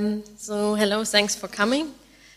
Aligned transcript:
So, 0.00 0.76
hello, 0.76 1.04
thanks 1.04 1.34
for 1.34 1.46
coming 1.46 1.92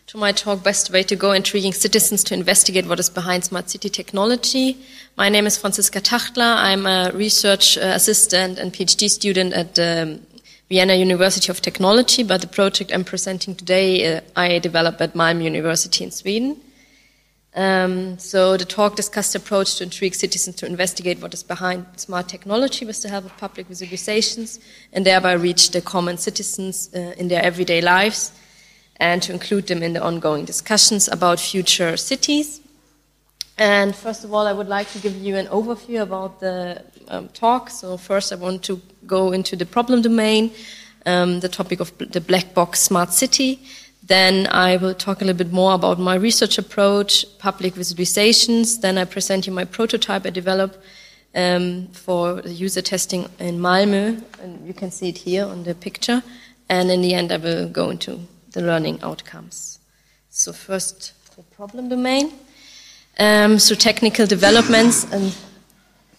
to 0.08 0.18
my 0.18 0.34
talk, 0.34 0.64
Best 0.64 0.92
Way 0.92 1.04
to 1.04 1.16
Go, 1.16 1.32
Intriguing 1.32 1.72
Citizens 1.72 2.22
to 2.26 2.34
Investigate 2.34 2.86
What 2.88 3.00
is 3.00 3.10
Behind 3.10 3.42
Smart 3.42 3.70
City 3.70 3.88
Technology. 3.88 4.78
My 5.16 5.30
name 5.30 5.46
is 5.46 5.58
Franziska 5.58 6.02
Tachtler. 6.02 6.58
I'm 6.58 6.86
a 6.86 7.12
research 7.14 7.78
uh, 7.78 7.94
assistant 7.96 8.60
and 8.60 8.74
PhD 8.74 9.10
student 9.10 9.54
at 9.54 9.76
the 9.76 10.04
um, 10.04 10.20
Vienna 10.68 10.96
University 10.96 11.50
of 11.50 11.62
Technology, 11.62 12.24
but 12.24 12.42
the 12.42 12.48
project 12.48 12.92
I'm 12.94 13.06
presenting 13.06 13.56
today 13.56 14.18
uh, 14.18 14.22
I 14.36 14.60
developed 14.60 15.00
at 15.00 15.14
Malmö 15.14 15.44
University 15.44 16.04
in 16.04 16.12
Sweden. 16.12 16.58
Um, 17.56 18.18
so 18.18 18.58
the 18.58 18.66
talk 18.66 18.96
discussed 18.96 19.36
approach 19.36 19.76
to 19.76 19.84
intrigue 19.84 20.16
citizens 20.16 20.56
to 20.56 20.66
investigate 20.66 21.22
what 21.22 21.34
is 21.34 21.44
behind 21.44 21.86
smart 21.98 22.28
technology 22.28 22.84
with 22.84 23.02
the 23.04 23.10
help 23.10 23.26
of 23.26 23.38
public 23.38 23.70
visualizations 23.70 24.60
and 24.92 25.06
thereby 25.06 25.34
reach 25.34 25.70
the 25.70 25.82
common 25.82 26.18
citizens 26.18 26.90
uh, 26.96 27.14
in 27.18 27.28
their 27.28 27.44
everyday 27.44 27.80
lives 27.80 28.32
and 28.98 29.22
to 29.22 29.32
include 29.32 29.68
them 29.68 29.84
in 29.84 29.94
the 29.94 30.02
ongoing 30.02 30.46
discussions 30.46 31.08
about 31.08 31.40
future 31.40 31.96
cities. 31.96 32.60
And 33.58 33.96
first 33.96 34.24
of 34.24 34.34
all, 34.34 34.48
I 34.48 34.54
would 34.54 34.68
like 34.68 34.90
to 34.94 35.00
give 35.00 35.16
you 35.16 35.36
an 35.36 35.46
overview 35.48 36.02
about 36.02 36.40
the 36.40 36.84
um, 37.08 37.28
talk. 37.30 37.70
So 37.70 37.98
first 37.98 38.34
I 38.34 38.36
want 38.36 38.64
to 38.64 38.82
go 39.06 39.32
into 39.32 39.56
the 39.56 39.66
problem 39.66 40.02
domain, 40.02 40.52
um, 41.06 41.40
the 41.40 41.50
topic 41.50 41.80
of 41.80 41.96
the 42.00 42.22
black 42.22 42.56
box 42.56 42.80
smart 42.80 43.14
city, 43.14 43.60
then 44.06 44.48
I 44.48 44.78
will 44.78 44.94
talk 44.94 45.22
a 45.22 45.26
little 45.26 45.38
bit 45.38 45.54
more 45.54 45.74
about 45.74 45.98
my 45.98 46.16
research 46.16 46.58
approach, 46.58 47.26
public 47.40 47.74
visualizations. 47.74 48.82
Then 48.82 48.98
I 48.98 49.06
present 49.06 49.48
you 49.48 49.54
my 49.54 49.64
prototype 49.64 50.26
I 50.26 50.30
developed 50.30 50.78
um, 51.34 51.88
for 51.88 52.42
the 52.42 52.52
user 52.52 52.82
testing 52.82 53.30
in 53.40 53.60
Malmö, 53.60 54.22
and 54.42 54.68
you 54.68 54.74
can 54.74 54.92
see 54.92 55.10
it 55.10 55.20
here 55.20 55.46
on 55.46 55.64
the 55.64 55.74
picture. 55.74 56.22
And 56.70 56.92
in 56.92 57.02
the 57.02 57.14
end, 57.14 57.32
I 57.32 57.38
will 57.38 57.70
go 57.70 57.90
into 57.90 58.20
the 58.52 58.62
learning 58.62 59.02
outcomes. 59.02 59.80
So 60.30 60.52
first, 60.52 61.14
the 61.36 61.44
problem 61.56 61.90
domain. 61.90 62.34
Um, 63.20 63.60
so 63.60 63.76
technical 63.76 64.26
developments 64.26 65.06
and 65.12 65.34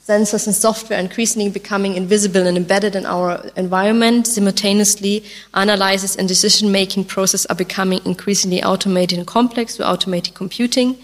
sensors 0.06 0.46
and 0.46 0.54
software 0.54 0.98
increasingly 0.98 1.48
becoming 1.48 1.94
invisible 1.94 2.46
and 2.46 2.58
embedded 2.58 2.94
in 2.94 3.06
our 3.06 3.42
environment. 3.56 4.26
Simultaneously, 4.26 5.24
analysis 5.54 6.14
and 6.16 6.28
decision 6.28 6.70
making 6.70 7.04
process 7.04 7.46
are 7.46 7.56
becoming 7.56 8.00
increasingly 8.04 8.62
automated 8.62 9.18
and 9.18 9.26
complex 9.26 9.76
through 9.76 9.86
automated 9.86 10.34
computing. 10.34 10.98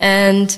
And 0.00 0.50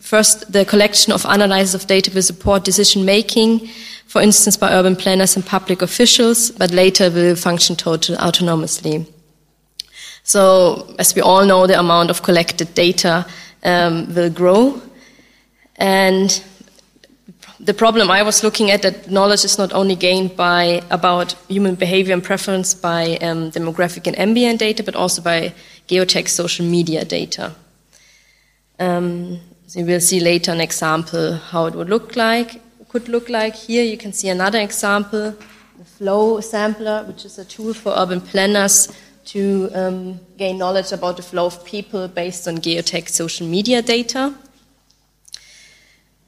first, 0.00 0.52
the 0.52 0.66
collection 0.66 1.12
of 1.12 1.24
analysis 1.24 1.74
of 1.74 1.86
data 1.86 2.10
will 2.14 2.22
support 2.22 2.64
decision 2.64 3.06
making, 3.06 3.66
for 4.06 4.20
instance, 4.20 4.58
by 4.58 4.70
urban 4.70 4.94
planners 4.94 5.34
and 5.34 5.44
public 5.44 5.80
officials, 5.80 6.50
but 6.50 6.70
later 6.70 7.10
will 7.10 7.34
function 7.34 7.76
totally 7.76 8.18
autonomously. 8.18 9.10
So, 10.22 10.94
as 10.98 11.14
we 11.14 11.22
all 11.22 11.46
know, 11.46 11.66
the 11.66 11.78
amount 11.78 12.10
of 12.10 12.22
collected 12.22 12.74
data 12.74 13.26
um, 13.64 14.14
will 14.14 14.30
grow. 14.30 14.80
And 15.76 16.30
the 17.62 17.74
problem 17.74 18.10
I 18.10 18.22
was 18.24 18.42
looking 18.42 18.72
at 18.72 18.82
that 18.82 19.08
knowledge 19.08 19.44
is 19.44 19.56
not 19.56 19.72
only 19.72 19.94
gained 19.94 20.36
by 20.36 20.82
about 20.90 21.34
human 21.48 21.76
behavior 21.76 22.12
and 22.12 22.22
preference 22.22 22.74
by 22.74 23.16
um, 23.18 23.52
demographic 23.52 24.08
and 24.08 24.18
ambient 24.18 24.58
data, 24.58 24.82
but 24.82 24.96
also 24.96 25.22
by 25.22 25.54
geotagged 25.88 26.28
social 26.28 26.66
media 26.66 27.04
data. 27.04 27.54
Um, 28.80 29.38
so 29.68 29.84
will 29.84 30.00
see 30.00 30.18
later 30.18 30.50
an 30.50 30.60
example 30.60 31.34
how 31.34 31.66
it 31.66 31.74
would 31.74 31.88
look 31.88 32.16
like. 32.16 32.60
Could 32.88 33.08
look 33.08 33.28
like 33.28 33.54
here. 33.54 33.84
You 33.84 33.96
can 33.96 34.12
see 34.12 34.28
another 34.28 34.58
example, 34.58 35.34
the 35.78 35.84
Flow 35.84 36.40
Sampler, 36.40 37.04
which 37.04 37.24
is 37.24 37.38
a 37.38 37.44
tool 37.44 37.72
for 37.72 37.94
urban 37.96 38.20
planners 38.20 38.92
to 39.26 39.70
um, 39.74 40.20
gain 40.36 40.58
knowledge 40.58 40.92
about 40.92 41.16
the 41.16 41.22
flow 41.22 41.46
of 41.46 41.64
people 41.64 42.08
based 42.08 42.48
on 42.48 42.58
geotagged 42.58 43.08
social 43.08 43.46
media 43.46 43.80
data. 43.80 44.34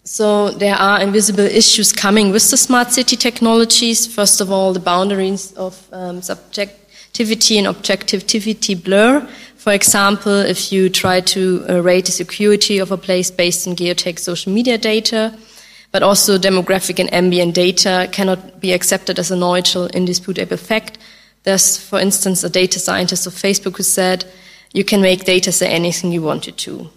So 0.06 0.50
there 0.50 0.74
are 0.74 1.00
invisible 1.00 1.46
issues 1.46 1.90
coming 1.90 2.30
with 2.30 2.50
the 2.50 2.58
smart 2.58 2.92
city 2.92 3.16
technologies. 3.16 4.06
First 4.06 4.42
of 4.42 4.50
all, 4.50 4.74
the 4.74 4.80
boundaries 4.80 5.54
of 5.54 5.82
um, 5.92 6.20
subjectivity 6.20 7.56
and 7.56 7.66
objectivity 7.66 8.74
blur. 8.74 9.26
For 9.56 9.72
example, 9.72 10.40
if 10.40 10.70
you 10.70 10.90
try 10.90 11.20
to 11.20 11.64
uh, 11.70 11.80
rate 11.80 12.04
the 12.04 12.12
security 12.12 12.76
of 12.76 12.92
a 12.92 12.98
place 12.98 13.30
based 13.30 13.66
on 13.66 13.76
geotagged 13.76 14.18
social 14.18 14.52
media 14.52 14.76
data, 14.76 15.38
but 15.90 16.02
also 16.02 16.36
demographic 16.36 17.00
and 17.00 17.10
ambient 17.14 17.54
data 17.54 18.06
cannot 18.12 18.60
be 18.60 18.74
accepted 18.74 19.18
as 19.18 19.30
a 19.30 19.36
neutral, 19.36 19.86
indisputable 19.86 20.58
fact. 20.58 20.98
There's, 21.44 21.78
for 21.78 21.98
instance, 21.98 22.44
a 22.44 22.50
data 22.50 22.78
scientist 22.78 23.26
of 23.26 23.32
Facebook 23.32 23.78
who 23.78 23.82
said, 23.82 24.26
you 24.74 24.84
can 24.84 25.00
make 25.00 25.24
data 25.24 25.50
say 25.50 25.68
anything 25.68 26.12
you 26.12 26.20
want 26.20 26.46
it 26.46 26.58
to. 26.58 26.90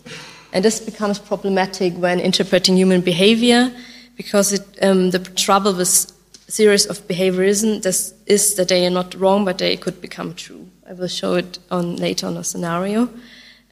And 0.54 0.64
this 0.64 0.80
becomes 0.80 1.20
problematic 1.20 1.94
when 1.96 2.20
interpreting 2.20 2.78
human 2.78 3.02
behavior 3.02 3.72
because 4.16 4.54
it, 4.54 4.66
um, 4.82 5.12
the 5.12 5.20
trouble 5.20 5.74
with 5.74 6.12
theories 6.50 6.86
of 6.86 7.06
behaviorism 7.08 7.82
this 7.82 8.14
is 8.26 8.56
that 8.56 8.70
they 8.70 8.86
are 8.86 8.90
not 8.90 9.14
wrong, 9.16 9.46
but 9.46 9.58
they 9.58 9.76
could 9.78 10.02
become 10.02 10.34
true. 10.34 10.68
I 10.90 10.94
will 10.94 11.08
show 11.08 11.36
it 11.36 11.60
on 11.70 11.98
later 11.98 12.28
on 12.28 12.38
a 12.38 12.44
scenario. 12.44 13.10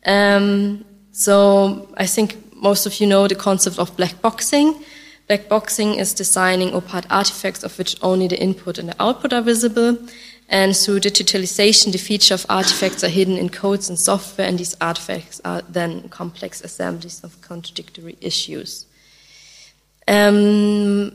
Um, 0.06 0.84
so 1.12 1.88
I 1.97 2.06
think 2.06 2.53
most 2.53 2.86
of 2.86 3.00
you 3.00 3.07
know 3.07 3.28
the 3.28 3.36
concept 3.36 3.80
of 3.80 3.96
black 3.96 4.22
boxing. 4.22 4.84
Black 5.28 5.47
boxing 5.50 5.96
is 5.96 6.13
designing 6.13 6.74
opaque 6.75 7.06
artifacts 7.09 7.63
of 7.63 7.78
which 7.78 7.96
only 8.02 8.28
the 8.28 8.40
input 8.40 8.78
and 8.78 8.90
the 8.90 9.02
output 9.02 9.34
are 9.34 9.42
visible. 9.42 9.97
And 10.47 10.75
through 10.75 11.00
digitalization, 11.00 11.91
the 11.91 11.97
feature 11.97 12.35
of 12.35 12.45
artifacts 12.50 13.03
are 13.03 13.09
hidden 13.09 13.38
in 13.38 13.50
codes 13.50 13.89
and 13.89 13.97
software, 13.97 14.47
and 14.47 14.59
these 14.59 14.75
artifacts 14.79 15.41
are 15.44 15.61
then 15.67 16.09
complex 16.09 16.61
assemblies 16.61 17.23
of 17.23 17.41
contradictory 17.41 18.16
issues. 18.22 18.85
Um, 20.07 21.11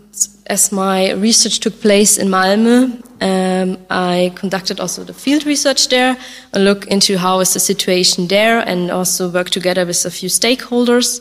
as 0.47 0.73
my 0.73 1.13
research 1.13 1.61
took 1.61 1.81
place 1.81 2.19
in 2.19 2.27
Malmö, 2.29 3.01
um, 3.23 3.79
I 3.89 4.33
conducted 4.35 4.81
also 4.81 5.05
the 5.05 5.15
field 5.15 5.47
research 5.47 5.89
there, 5.89 6.17
a 6.53 6.59
look 6.59 6.89
into 6.89 7.17
how 7.17 7.39
is 7.39 7.53
the 7.53 7.61
situation 7.61 8.27
there, 8.27 8.59
and 8.59 8.91
also 8.91 9.31
worked 9.31 9.53
together 9.53 9.87
with 9.87 10.05
a 10.05 10.11
few 10.11 10.29
stakeholders. 10.29 11.21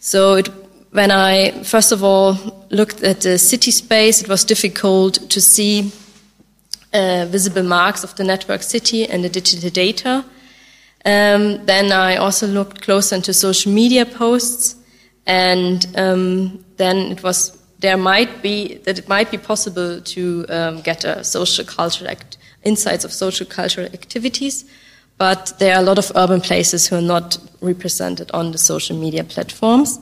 So 0.00 0.36
it, 0.36 0.48
when 0.92 1.10
I 1.10 1.62
first 1.64 1.92
of 1.92 2.02
all 2.02 2.38
looked 2.70 3.02
at 3.02 3.20
the 3.20 3.38
city 3.38 3.72
space, 3.72 4.22
it 4.22 4.28
was 4.28 4.42
difficult 4.42 5.28
to 5.28 5.40
see 5.40 5.92
uh, 6.92 7.26
visible 7.28 7.62
marks 7.62 8.04
of 8.04 8.14
the 8.16 8.24
network 8.24 8.62
city 8.62 9.08
and 9.08 9.24
the 9.24 9.28
digital 9.28 9.70
data. 9.70 10.24
Um, 11.04 11.64
then 11.66 11.90
I 11.90 12.16
also 12.16 12.46
looked 12.46 12.82
closer 12.82 13.16
into 13.16 13.32
social 13.32 13.72
media 13.72 14.06
posts, 14.06 14.76
and 15.26 15.86
um, 15.96 16.64
then 16.76 16.96
it 17.12 17.22
was 17.22 17.58
there 17.80 17.96
might 17.96 18.42
be 18.42 18.78
that 18.84 18.98
it 18.98 19.08
might 19.08 19.30
be 19.30 19.38
possible 19.38 20.00
to 20.00 20.46
um, 20.48 20.80
get 20.82 21.04
a 21.04 21.24
social 21.24 21.64
cultural 21.64 22.10
act, 22.10 22.38
insights 22.62 23.04
of 23.04 23.12
social 23.12 23.46
cultural 23.46 23.88
activities, 23.92 24.64
but 25.18 25.52
there 25.58 25.74
are 25.74 25.80
a 25.80 25.84
lot 25.84 25.98
of 25.98 26.12
urban 26.14 26.40
places 26.40 26.86
who 26.86 26.96
are 26.96 27.02
not 27.02 27.38
represented 27.60 28.30
on 28.32 28.52
the 28.52 28.58
social 28.58 28.96
media 28.96 29.24
platforms. 29.24 29.98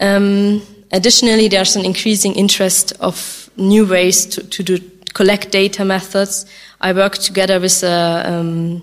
Um, 0.00 0.62
additionally, 0.90 1.48
there's 1.48 1.76
an 1.76 1.84
increasing 1.84 2.34
interest 2.34 2.92
of 3.00 3.48
new 3.56 3.86
ways 3.86 4.26
to, 4.26 4.42
to 4.48 4.62
do 4.62 4.78
collect 5.18 5.50
data 5.50 5.84
methods. 5.84 6.46
I 6.80 6.92
work 6.92 7.14
together 7.18 7.58
with 7.58 7.82
a, 7.82 8.22
um, 8.24 8.82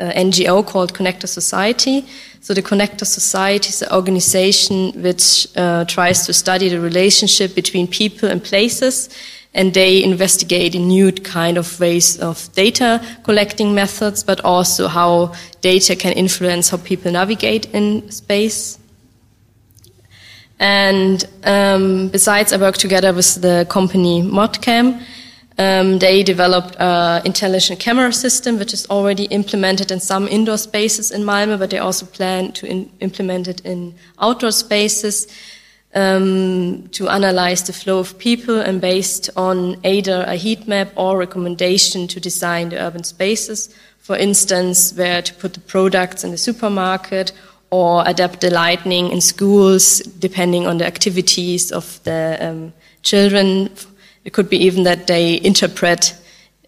a 0.00 0.08
NGO 0.26 0.66
called 0.66 0.92
Connector 0.92 1.28
Society. 1.28 2.04
So 2.40 2.54
the 2.54 2.62
Connector 2.62 3.06
Society 3.06 3.68
is 3.68 3.82
an 3.82 3.92
organization 3.92 4.78
which 5.00 5.46
uh, 5.56 5.84
tries 5.84 6.26
to 6.26 6.32
study 6.32 6.68
the 6.68 6.80
relationship 6.80 7.54
between 7.54 7.86
people 7.86 8.28
and 8.28 8.42
places, 8.42 9.08
and 9.54 9.74
they 9.74 10.02
investigate 10.02 10.74
in 10.74 10.88
new 10.88 11.12
kind 11.12 11.56
of 11.56 11.78
ways 11.78 12.18
of 12.18 12.52
data 12.54 13.00
collecting 13.22 13.72
methods, 13.72 14.24
but 14.24 14.40
also 14.44 14.88
how 14.88 15.32
data 15.60 15.94
can 15.94 16.12
influence 16.14 16.68
how 16.70 16.78
people 16.78 17.12
navigate 17.12 17.66
in 17.72 18.10
space. 18.10 18.78
And 20.58 21.24
um, 21.44 22.08
besides, 22.08 22.52
I 22.52 22.56
work 22.56 22.76
together 22.76 23.12
with 23.12 23.40
the 23.40 23.66
company 23.68 24.22
Modcam, 24.22 25.00
um, 25.58 25.98
they 25.98 26.22
developed 26.22 26.76
an 26.78 27.24
intelligent 27.24 27.80
camera 27.80 28.12
system, 28.12 28.58
which 28.58 28.74
is 28.74 28.86
already 28.90 29.24
implemented 29.24 29.90
in 29.90 30.00
some 30.00 30.28
indoor 30.28 30.58
spaces 30.58 31.10
in 31.10 31.22
Malmö, 31.22 31.58
but 31.58 31.70
they 31.70 31.78
also 31.78 32.04
plan 32.04 32.52
to 32.52 32.66
in, 32.66 32.90
implement 33.00 33.48
it 33.48 33.60
in 33.60 33.94
outdoor 34.20 34.52
spaces 34.52 35.26
um, 35.94 36.88
to 36.92 37.08
analyze 37.08 37.62
the 37.62 37.72
flow 37.72 37.98
of 37.98 38.18
people 38.18 38.60
and 38.60 38.82
based 38.82 39.30
on 39.34 39.78
either 39.82 40.24
a 40.28 40.34
heat 40.34 40.68
map 40.68 40.92
or 40.94 41.16
recommendation 41.16 42.06
to 42.08 42.20
design 42.20 42.68
the 42.68 42.78
urban 42.78 43.02
spaces. 43.02 43.74
For 44.00 44.16
instance, 44.16 44.92
where 44.92 45.22
to 45.22 45.34
put 45.34 45.54
the 45.54 45.60
products 45.60 46.22
in 46.22 46.32
the 46.32 46.38
supermarket 46.38 47.32
or 47.70 48.04
adapt 48.06 48.42
the 48.42 48.50
lighting 48.50 49.10
in 49.10 49.22
schools 49.22 50.00
depending 50.00 50.66
on 50.66 50.78
the 50.78 50.86
activities 50.86 51.72
of 51.72 51.98
the 52.04 52.36
um, 52.40 52.74
children 53.02 53.70
it 54.26 54.32
could 54.32 54.50
be 54.50 54.56
even 54.66 54.82
that 54.82 55.06
they 55.06 55.40
interpret, 55.44 56.14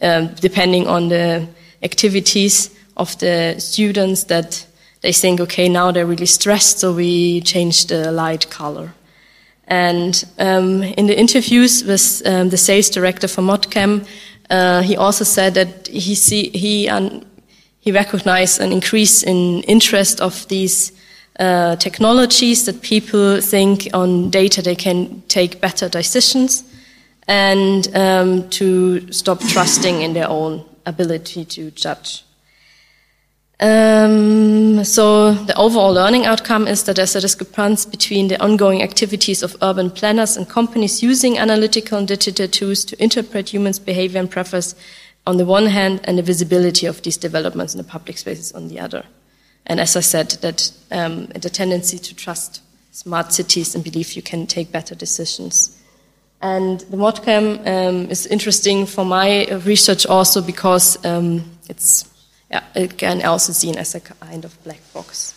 um, 0.01 0.29
depending 0.41 0.87
on 0.87 1.09
the 1.09 1.49
activities 1.83 2.71
of 2.97 3.19
the 3.19 3.57
students 3.59 4.25
that 4.25 4.65
they 5.01 5.13
think, 5.13 5.41
okay, 5.41 5.69
now 5.69 5.91
they're 5.91 6.07
really 6.07 6.27
stressed, 6.27 6.79
so 6.79 6.93
we 6.93 7.41
change 7.41 7.87
the 7.87 8.13
light 8.13 8.49
color. 8.49 8.95
And 9.67 10.25
um, 10.39 10.85
in 10.85 11.09
the 11.09 11.19
interviews 11.19 11.83
with 11.85 12.23
um, 12.25 12.51
the 12.51 12.57
sales 12.57 12.91
director 12.91 13.27
for 13.27 13.43
Modcam, 13.43 14.07
uh, 14.51 14.83
he 14.83 14.97
also 14.97 15.25
said 15.25 15.55
that 15.55 15.89
he 15.89 16.15
see 16.15 16.51
he 16.51 16.89
un, 16.89 17.27
he 17.81 17.91
recognized 17.91 18.61
an 18.61 18.73
increase 18.73 19.25
in 19.25 19.63
interest 19.65 20.21
of 20.21 20.47
these 20.47 20.93
uh, 21.41 21.75
technologies 21.77 22.65
that 22.67 22.83
people 22.83 23.41
think 23.41 23.89
on 23.93 24.31
data 24.31 24.63
they 24.63 24.77
can 24.77 25.23
take 25.29 25.61
better 25.61 25.89
decisions 25.89 26.65
and 27.29 27.95
um, 27.95 28.49
to 28.49 29.13
stop 29.13 29.41
trusting 29.41 30.03
in 30.03 30.15
their 30.15 30.29
own 30.29 30.65
ability 30.87 31.45
to 31.45 31.71
judge. 31.71 32.25
Um, 33.61 34.85
so 34.85 35.33
the 35.33 35.57
overall 35.57 35.93
learning 35.93 36.27
outcome 36.27 36.69
is 36.69 36.85
that 36.85 36.97
there's 36.97 37.17
a 37.17 37.21
discrepancy 37.21 37.91
between 37.91 38.29
the 38.29 38.41
ongoing 38.41 38.83
activities 38.83 39.43
of 39.43 39.57
urban 39.63 39.91
planners 39.91 40.37
and 40.37 40.49
companies 40.49 41.03
using 41.03 41.39
analytical 41.39 41.99
and 41.99 42.09
digital 42.09 42.49
tools 42.49 42.85
to 42.85 43.03
interpret 43.03 43.53
humans' 43.53 43.81
behavior 43.81 44.21
and 44.21 44.31
preference 44.31 44.75
on 45.27 45.37
the 45.37 45.45
one 45.45 45.67
hand, 45.67 46.01
and 46.05 46.17
the 46.17 46.23
visibility 46.23 46.87
of 46.87 47.03
these 47.03 47.19
developments 47.19 47.75
in 47.75 47.79
the 47.79 47.85
public 47.85 48.17
spaces 48.17 48.51
on 48.53 48.69
the 48.69 48.81
other. 48.81 49.05
And 49.67 49.79
as 49.79 49.95
I 49.95 50.01
said, 50.01 50.31
that 50.41 50.73
um, 50.91 51.27
the 51.27 51.51
tendency 51.51 51.99
to 51.99 52.15
trust 52.15 52.63
smart 52.93 53.33
cities 53.35 53.75
and 53.75 53.85
believe 53.85 54.15
you 54.15 54.23
can 54.23 54.47
take 54.47 54.73
better 54.73 54.95
decisions. 54.95 55.78
And 56.41 56.81
the 56.81 56.97
ModCam 56.97 57.67
um, 57.67 58.11
is 58.11 58.27
interesting 58.27 58.87
for 58.87 59.05
my 59.05 59.47
research 59.65 60.07
also 60.07 60.41
because 60.41 61.05
um, 61.05 61.45
it's 61.69 62.09
yeah, 62.51 62.63
it 62.75 62.97
can 62.97 63.23
also 63.25 63.53
seen 63.53 63.77
as 63.77 63.95
a 63.95 64.01
kind 64.01 64.45
of 64.45 64.63
black 64.65 64.81
box. 64.95 65.35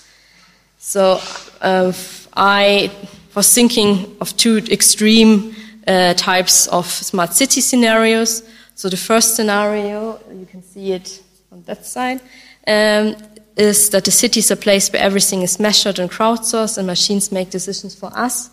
So 0.77 1.19
uh, 1.61 1.91
I 2.33 2.91
was 3.35 3.53
thinking 3.53 4.15
of 4.21 4.35
two 4.37 4.57
extreme 4.69 5.55
uh, 5.87 6.13
types 6.13 6.67
of 6.67 6.85
smart 6.85 7.33
city 7.33 7.61
scenarios. 7.61 8.43
So 8.75 8.89
the 8.89 8.97
first 8.97 9.35
scenario, 9.35 10.19
you 10.31 10.45
can 10.45 10.63
see 10.63 10.93
it 10.93 11.21
on 11.51 11.63
that 11.63 11.85
side, 11.85 12.21
um, 12.67 13.15
is 13.57 13.89
that 13.89 14.05
the 14.05 14.11
city 14.11 14.39
is 14.39 14.51
a 14.51 14.55
place 14.55 14.91
where 14.91 15.01
everything 15.01 15.41
is 15.41 15.59
measured 15.59 15.99
and 15.99 16.09
crowdsourced 16.09 16.77
and 16.77 16.87
machines 16.87 17.31
make 17.31 17.49
decisions 17.49 17.93
for 17.95 18.11
us. 18.15 18.49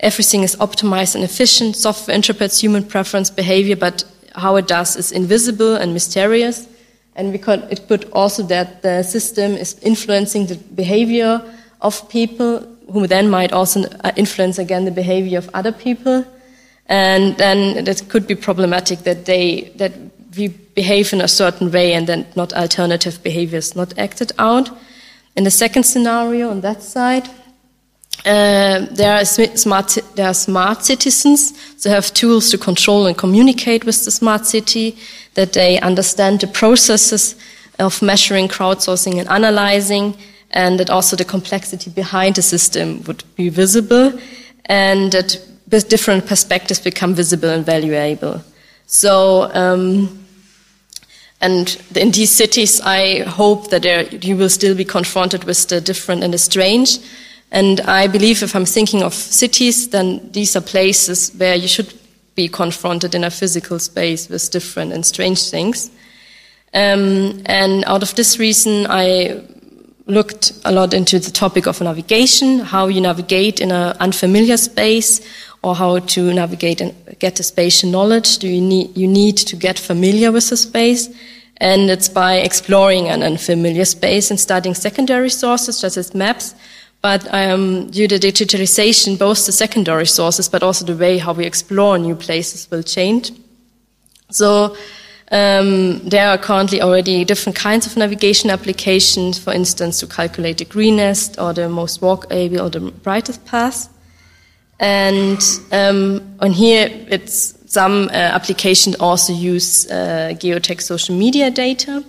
Everything 0.00 0.42
is 0.42 0.56
optimized 0.56 1.14
and 1.14 1.24
efficient. 1.24 1.76
Software 1.76 2.14
interprets 2.14 2.60
human 2.60 2.84
preference 2.84 3.30
behavior, 3.30 3.76
but 3.76 4.04
how 4.34 4.56
it 4.56 4.66
does 4.66 4.96
is 4.96 5.12
invisible 5.12 5.76
and 5.76 5.92
mysterious. 5.92 6.68
And 7.14 7.32
we 7.32 7.38
could, 7.38 7.66
it 7.70 7.88
could 7.88 8.04
also 8.12 8.42
that 8.44 8.82
the 8.82 9.02
system 9.02 9.52
is 9.52 9.78
influencing 9.80 10.46
the 10.46 10.56
behavior 10.56 11.42
of 11.80 12.08
people, 12.10 12.60
who 12.92 13.06
then 13.06 13.30
might 13.30 13.52
also 13.52 13.84
uh, 14.04 14.12
influence 14.16 14.58
again 14.58 14.84
the 14.84 14.90
behavior 14.90 15.38
of 15.38 15.50
other 15.54 15.72
people. 15.72 16.24
And 16.88 17.36
then 17.36 17.88
it 17.88 18.08
could 18.08 18.26
be 18.26 18.34
problematic 18.34 19.00
that 19.00 19.24
they 19.24 19.72
that 19.76 19.92
we 20.36 20.48
behave 20.48 21.12
in 21.12 21.20
a 21.20 21.28
certain 21.28 21.72
way 21.72 21.94
and 21.94 22.06
then 22.06 22.26
not 22.36 22.52
alternative 22.52 23.22
behaviors 23.22 23.74
not 23.74 23.98
acted 23.98 24.32
out. 24.38 24.70
In 25.34 25.44
the 25.44 25.50
second 25.50 25.84
scenario 25.84 26.50
on 26.50 26.60
that 26.60 26.82
side, 26.82 27.28
uh, 28.24 28.86
there 28.90 29.14
are 29.14 29.24
smart 29.24 29.98
there 30.14 30.26
are 30.26 30.34
smart 30.34 30.84
citizens. 30.84 31.52
They 31.82 31.90
have 31.90 32.12
tools 32.12 32.50
to 32.50 32.58
control 32.58 33.06
and 33.06 33.16
communicate 33.16 33.84
with 33.84 34.04
the 34.04 34.10
smart 34.10 34.46
city. 34.46 34.96
That 35.34 35.52
they 35.52 35.78
understand 35.80 36.40
the 36.40 36.46
processes 36.46 37.36
of 37.78 38.00
measuring, 38.00 38.48
crowdsourcing, 38.48 39.18
and 39.18 39.28
analyzing, 39.28 40.16
and 40.50 40.80
that 40.80 40.90
also 40.90 41.16
the 41.16 41.24
complexity 41.24 41.90
behind 41.90 42.36
the 42.36 42.42
system 42.42 43.02
would 43.04 43.22
be 43.36 43.50
visible, 43.50 44.12
and 44.64 45.12
that 45.12 45.38
different 45.88 46.26
perspectives 46.26 46.80
become 46.80 47.14
visible 47.14 47.50
and 47.50 47.66
valuable. 47.66 48.42
So. 48.86 49.50
Um, 49.54 50.22
and 51.40 51.76
in 51.94 52.12
these 52.12 52.30
cities, 52.30 52.80
I 52.80 53.20
hope 53.20 53.68
that 53.68 53.82
there, 53.82 54.04
you 54.04 54.36
will 54.36 54.48
still 54.48 54.74
be 54.74 54.86
confronted 54.86 55.44
with 55.44 55.68
the 55.68 55.80
different 55.82 56.24
and 56.24 56.32
the 56.32 56.38
strange, 56.38 56.98
and 57.50 57.80
I 57.82 58.06
believe 58.06 58.42
if 58.42 58.54
I'm 58.54 58.66
thinking 58.66 59.02
of 59.02 59.14
cities, 59.14 59.88
then 59.90 60.30
these 60.32 60.56
are 60.56 60.60
places 60.60 61.30
where 61.36 61.54
you 61.54 61.68
should 61.68 61.92
be 62.34 62.48
confronted 62.48 63.14
in 63.14 63.24
a 63.24 63.30
physical 63.30 63.78
space 63.78 64.28
with 64.28 64.50
different 64.50 64.92
and 64.92 65.04
strange 65.06 65.48
things. 65.50 65.90
Um, 66.74 67.42
and 67.46 67.84
out 67.86 68.02
of 68.02 68.14
this 68.14 68.38
reason, 68.38 68.86
I 68.88 69.42
looked 70.06 70.52
a 70.64 70.72
lot 70.72 70.92
into 70.92 71.18
the 71.18 71.30
topic 71.30 71.66
of 71.66 71.80
navigation, 71.80 72.60
how 72.60 72.88
you 72.88 73.00
navigate 73.00 73.60
in 73.60 73.72
an 73.72 73.96
unfamiliar 73.98 74.56
space, 74.56 75.20
or 75.62 75.74
how 75.74 75.98
to 75.98 76.32
navigate 76.32 76.80
and 76.80 76.94
get 77.18 77.36
the 77.36 77.42
spatial 77.42 77.90
knowledge. 77.90 78.38
Do 78.38 78.48
you 78.48 78.60
need, 78.60 78.96
you 78.96 79.08
need 79.08 79.36
to 79.38 79.56
get 79.56 79.78
familiar 79.78 80.30
with 80.30 80.48
the 80.50 80.56
space? 80.56 81.08
And 81.56 81.90
it's 81.90 82.08
by 82.08 82.36
exploring 82.36 83.08
an 83.08 83.22
unfamiliar 83.22 83.84
space 83.84 84.30
and 84.30 84.38
studying 84.38 84.74
secondary 84.74 85.30
sources, 85.30 85.78
such 85.78 85.96
as 85.96 86.14
maps, 86.14 86.54
but 87.02 87.26
um, 87.32 87.90
due 87.90 88.08
to 88.08 88.18
digitalization, 88.18 89.18
both 89.18 89.46
the 89.46 89.52
secondary 89.52 90.06
sources, 90.06 90.48
but 90.48 90.62
also 90.62 90.84
the 90.84 90.96
way 90.96 91.18
how 91.18 91.32
we 91.32 91.44
explore 91.44 91.98
new 91.98 92.14
places 92.14 92.68
will 92.70 92.82
change. 92.82 93.32
So 94.30 94.76
um, 95.30 96.00
there 96.00 96.28
are 96.28 96.38
currently 96.38 96.80
already 96.82 97.24
different 97.24 97.56
kinds 97.56 97.86
of 97.86 97.96
navigation 97.96 98.50
applications, 98.50 99.38
for 99.38 99.52
instance, 99.52 100.00
to 100.00 100.06
calculate 100.06 100.58
the 100.58 100.64
greenest 100.64 101.38
or 101.38 101.52
the 101.52 101.68
most 101.68 102.00
walkable 102.00 102.60
or 102.60 102.70
the 102.70 102.80
brightest 102.80 103.44
path. 103.44 103.88
And 104.78 105.40
um, 105.72 106.36
on 106.40 106.52
here, 106.52 106.88
it's 107.08 107.54
some 107.66 108.08
uh, 108.08 108.12
applications 108.12 108.96
also 108.96 109.32
use 109.32 109.90
uh, 109.90 110.34
geotagged 110.38 110.82
social 110.82 111.16
media 111.16 111.50
data. 111.50 112.04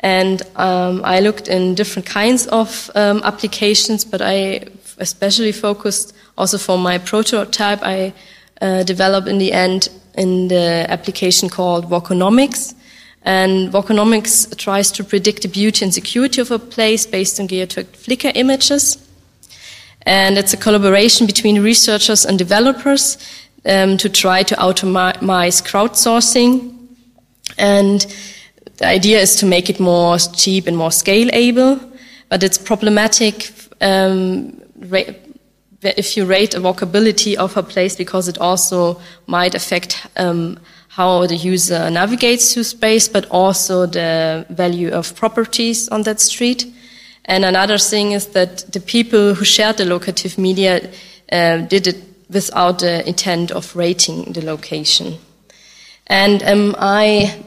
And 0.00 0.42
um, 0.56 1.02
I 1.04 1.20
looked 1.20 1.48
in 1.48 1.74
different 1.74 2.06
kinds 2.06 2.46
of 2.46 2.90
um, 2.94 3.20
applications, 3.22 4.04
but 4.04 4.22
I 4.22 4.66
especially 4.98 5.52
focused 5.52 6.14
also 6.36 6.58
for 6.58 6.78
my 6.78 6.98
prototype 6.98 7.80
I 7.82 8.12
uh, 8.60 8.82
developed 8.82 9.28
in 9.28 9.38
the 9.38 9.52
end 9.52 9.88
in 10.16 10.48
the 10.48 10.86
application 10.88 11.48
called 11.48 11.90
Walkonomics. 11.90 12.74
And 13.22 13.72
Walkonomics 13.72 14.56
tries 14.56 14.90
to 14.92 15.04
predict 15.04 15.42
the 15.42 15.48
beauty 15.48 15.84
and 15.84 15.92
security 15.92 16.40
of 16.40 16.50
a 16.50 16.58
place 16.58 17.04
based 17.06 17.38
on 17.38 17.48
geotagged 17.48 17.96
Flickr 17.96 18.32
images. 18.34 18.96
And 20.06 20.38
it's 20.38 20.54
a 20.54 20.56
collaboration 20.56 21.26
between 21.26 21.62
researchers 21.62 22.24
and 22.24 22.38
developers 22.38 23.18
um, 23.66 23.98
to 23.98 24.08
try 24.08 24.42
to 24.44 24.54
automate 24.56 25.20
crowdsourcing. 25.62 26.76
And 27.58 28.06
the 28.80 28.86
idea 28.86 29.20
is 29.20 29.36
to 29.36 29.46
make 29.46 29.68
it 29.68 29.78
more 29.78 30.16
cheap 30.18 30.66
and 30.66 30.74
more 30.74 30.88
scalable, 30.88 31.78
but 32.30 32.42
it's 32.42 32.56
problematic 32.56 33.52
um, 33.82 34.58
if 35.82 36.16
you 36.16 36.24
rate 36.24 36.54
a 36.54 36.60
walkability 36.60 37.36
of 37.36 37.56
a 37.58 37.62
place 37.62 37.94
because 37.94 38.26
it 38.26 38.38
also 38.38 38.98
might 39.26 39.54
affect 39.54 40.06
um, 40.16 40.58
how 40.88 41.26
the 41.26 41.36
user 41.36 41.90
navigates 41.90 42.54
through 42.54 42.64
space, 42.64 43.06
but 43.06 43.26
also 43.30 43.84
the 43.84 44.46
value 44.48 44.90
of 44.90 45.14
properties 45.14 45.86
on 45.90 46.02
that 46.04 46.18
street. 46.18 46.64
And 47.26 47.44
another 47.44 47.76
thing 47.76 48.12
is 48.12 48.28
that 48.28 48.72
the 48.72 48.80
people 48.80 49.34
who 49.34 49.44
shared 49.44 49.76
the 49.76 49.84
locative 49.84 50.38
media 50.38 50.90
uh, 51.30 51.58
did 51.58 51.86
it 51.86 52.02
without 52.30 52.78
the 52.78 53.06
intent 53.06 53.50
of 53.50 53.76
rating 53.76 54.32
the 54.32 54.40
location. 54.40 55.18
And 56.06 56.42
um, 56.42 56.74
I 56.78 57.44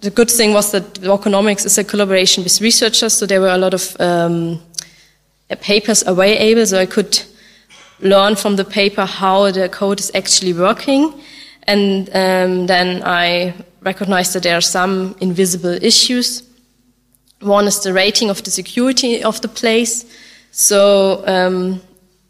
the 0.00 0.10
good 0.10 0.30
thing 0.30 0.54
was 0.54 0.72
that 0.72 0.94
Walkonomics 1.00 1.66
is 1.66 1.78
a 1.78 1.84
collaboration 1.84 2.42
with 2.42 2.60
researchers, 2.60 3.12
so 3.12 3.26
there 3.26 3.40
were 3.40 3.52
a 3.52 3.58
lot 3.58 3.74
of 3.74 3.96
um, 4.00 4.60
papers 5.60 6.02
available, 6.06 6.66
so 6.66 6.78
I 6.78 6.86
could 6.86 7.22
learn 8.00 8.36
from 8.36 8.56
the 8.56 8.64
paper 8.64 9.04
how 9.04 9.50
the 9.50 9.68
code 9.68 10.00
is 10.00 10.10
actually 10.14 10.52
working. 10.52 11.12
And 11.66 12.08
um, 12.14 12.66
then 12.66 13.02
I 13.04 13.54
recognized 13.82 14.32
that 14.32 14.42
there 14.42 14.56
are 14.56 14.62
some 14.62 15.14
invisible 15.20 15.78
issues. 15.82 16.42
One 17.40 17.66
is 17.66 17.80
the 17.80 17.92
rating 17.92 18.30
of 18.30 18.42
the 18.42 18.50
security 18.50 19.22
of 19.22 19.40
the 19.42 19.48
place. 19.48 20.06
So 20.50 21.22
um, 21.26 21.82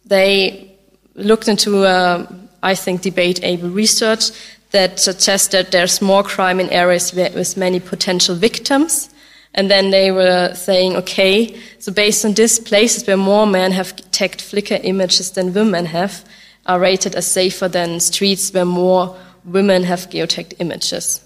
they 0.04 0.76
looked 1.14 1.48
into, 1.48 1.84
uh, 1.84 2.26
I 2.62 2.74
think, 2.74 3.02
debate-able 3.02 3.70
research 3.70 4.32
that 4.70 5.00
suggests 5.00 5.48
that 5.48 5.70
there's 5.70 6.02
more 6.02 6.22
crime 6.22 6.60
in 6.60 6.68
areas 6.70 7.14
with 7.14 7.56
many 7.56 7.80
potential 7.80 8.34
victims. 8.34 9.10
And 9.54 9.70
then 9.70 9.90
they 9.90 10.10
were 10.10 10.54
saying, 10.54 10.96
okay, 10.96 11.58
so 11.78 11.90
based 11.90 12.24
on 12.24 12.34
this, 12.34 12.60
places 12.60 13.06
where 13.06 13.16
more 13.16 13.46
men 13.46 13.72
have 13.72 13.96
tagged 14.10 14.40
Flickr 14.40 14.80
images 14.84 15.30
than 15.32 15.54
women 15.54 15.86
have 15.86 16.24
are 16.66 16.78
rated 16.78 17.14
as 17.14 17.26
safer 17.26 17.66
than 17.66 17.98
streets 17.98 18.52
where 18.52 18.66
more 18.66 19.16
women 19.44 19.82
have 19.84 20.10
geotagged 20.10 20.54
images. 20.58 21.24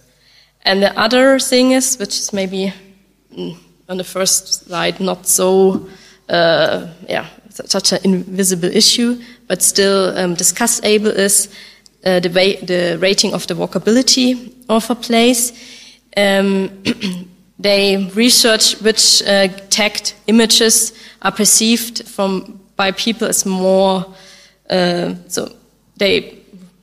And 0.64 0.80
the 0.82 0.96
other 0.98 1.40
thing 1.40 1.72
is, 1.72 1.98
which 1.98 2.16
is 2.20 2.32
maybe 2.32 2.72
mm, 3.36 3.56
on 3.88 3.96
the 3.96 4.04
first 4.04 4.66
slide 4.66 5.00
not 5.00 5.26
so, 5.26 5.88
uh, 6.28 6.86
yeah, 7.08 7.26
such 7.50 7.92
an 7.92 7.98
invisible 8.04 8.70
issue, 8.70 9.20
but 9.48 9.62
still 9.62 10.16
um, 10.16 10.36
discussable 10.36 11.12
is 11.12 11.52
uh, 12.04 12.20
the, 12.20 12.28
the, 12.28 12.98
rating 13.00 13.34
of 13.34 13.46
the 13.46 13.54
walkability 13.54 14.52
of 14.68 14.90
a 14.90 14.94
place. 14.94 15.52
Um, 16.16 16.82
they 17.58 18.10
research 18.14 18.80
which 18.80 19.22
uh, 19.22 19.48
tagged 19.70 20.14
images 20.26 20.92
are 21.22 21.32
perceived 21.32 22.08
from 22.08 22.60
by 22.76 22.90
people 22.92 23.28
as 23.28 23.46
more. 23.46 24.04
Uh, 24.68 25.14
so 25.28 25.54
they, 25.96 26.38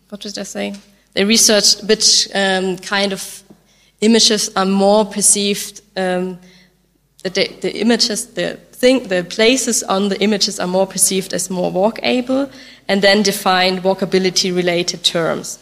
what 0.10 0.22
did 0.22 0.38
I 0.38 0.44
say? 0.44 0.74
They 1.14 1.26
research 1.26 1.82
which 1.82 2.30
um, 2.34 2.78
kind 2.78 3.12
of 3.12 3.44
images 4.02 4.50
are 4.56 4.66
more 4.66 5.06
perceived. 5.06 5.82
Um, 5.98 6.40
the, 7.24 7.30
the 7.30 7.76
images, 7.82 8.28
the 8.28 8.60
thing, 8.80 9.08
the 9.08 9.24
places 9.24 9.84
on 9.84 10.10
the 10.10 10.20
images 10.22 10.60
are 10.60 10.68
more 10.68 10.88
perceived 10.88 11.34
as 11.34 11.50
more 11.50 11.72
walkable, 11.72 12.50
and 12.88 13.02
then 13.02 13.24
defined 13.24 13.84
walkability 13.84 14.56
related 14.56 15.04
terms. 15.04 15.60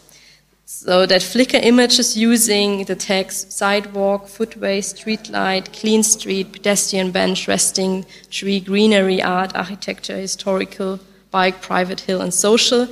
So 0.66 1.06
that 1.06 1.22
Flickr 1.22 1.64
images 1.64 2.16
using 2.18 2.86
the 2.86 2.96
tags 2.96 3.54
sidewalk, 3.54 4.28
footway, 4.28 4.82
street 4.82 5.30
light, 5.30 5.74
clean 5.74 6.04
street, 6.04 6.52
pedestrian 6.52 7.12
bench, 7.12 7.48
resting 7.48 8.06
tree, 8.30 8.60
greenery, 8.60 9.22
art, 9.22 9.56
architecture, 9.56 10.18
historical, 10.18 11.00
bike, 11.32 11.62
private 11.62 12.02
hill, 12.02 12.22
and 12.22 12.34
social 12.34 12.88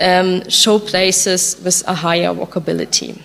um, 0.00 0.48
show 0.48 0.78
places 0.78 1.60
with 1.64 1.82
a 1.86 1.94
higher 1.94 2.32
walkability. 2.32 3.20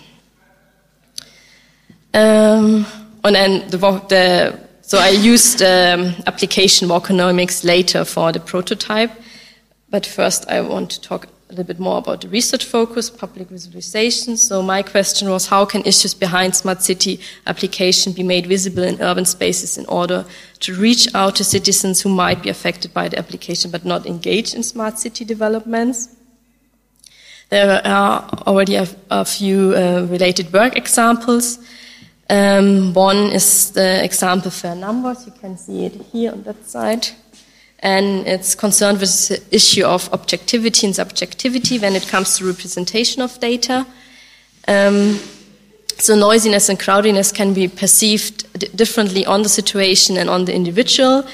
Um, 2.12 2.86
and 3.22 3.34
then 3.34 3.70
the, 3.70 3.78
the, 4.08 4.69
so 4.90 4.98
I 4.98 5.10
used 5.10 5.62
um, 5.62 6.16
application 6.26 6.88
walkonomics 6.88 7.64
later 7.64 8.04
for 8.04 8.32
the 8.32 8.40
prototype. 8.40 9.12
But 9.88 10.04
first, 10.04 10.48
I 10.48 10.62
want 10.62 10.90
to 10.90 11.00
talk 11.00 11.26
a 11.26 11.52
little 11.52 11.62
bit 11.62 11.78
more 11.78 11.98
about 11.98 12.22
the 12.22 12.28
research 12.28 12.64
focus, 12.64 13.08
public 13.08 13.46
visualization. 13.46 14.36
So 14.36 14.62
my 14.62 14.82
question 14.82 15.30
was, 15.30 15.46
how 15.46 15.64
can 15.64 15.82
issues 15.84 16.12
behind 16.12 16.56
smart 16.56 16.82
city 16.82 17.20
application 17.46 18.12
be 18.12 18.24
made 18.24 18.46
visible 18.46 18.82
in 18.82 19.00
urban 19.00 19.26
spaces 19.26 19.78
in 19.78 19.86
order 19.86 20.24
to 20.58 20.74
reach 20.74 21.14
out 21.14 21.36
to 21.36 21.44
citizens 21.44 22.00
who 22.00 22.08
might 22.08 22.42
be 22.42 22.48
affected 22.48 22.92
by 22.92 23.08
the 23.08 23.16
application 23.16 23.70
but 23.70 23.84
not 23.84 24.06
engage 24.06 24.54
in 24.54 24.64
smart 24.64 24.98
city 24.98 25.24
developments? 25.24 26.08
There 27.50 27.80
are 27.86 28.28
already 28.44 28.74
a, 28.74 28.88
a 29.08 29.24
few 29.24 29.72
uh, 29.76 30.08
related 30.10 30.52
work 30.52 30.76
examples. 30.76 31.60
Um, 32.30 32.94
one 32.94 33.32
is 33.32 33.72
the 33.72 34.04
example 34.04 34.52
for 34.52 34.74
numbers. 34.76 35.26
You 35.26 35.32
can 35.32 35.58
see 35.58 35.86
it 35.86 36.00
here 36.12 36.30
on 36.30 36.44
that 36.44 36.64
side 36.64 37.08
and 37.82 38.26
it's 38.26 38.54
concerned 38.54 39.00
with 39.00 39.28
the 39.28 39.42
issue 39.50 39.84
of 39.84 40.12
objectivity 40.12 40.86
and 40.86 40.94
subjectivity 40.94 41.78
when 41.78 41.96
it 41.96 42.06
comes 42.06 42.38
to 42.38 42.46
representation 42.46 43.22
of 43.22 43.40
data. 43.40 43.86
Um, 44.68 45.18
so 45.98 46.14
noisiness 46.14 46.68
and 46.68 46.78
crowdiness 46.78 47.32
can 47.34 47.52
be 47.54 47.68
perceived 47.68 48.46
differently 48.76 49.26
on 49.26 49.42
the 49.42 49.48
situation 49.48 50.16
and 50.16 50.30
on 50.30 50.44
the 50.44 50.54
individual. 50.54 51.26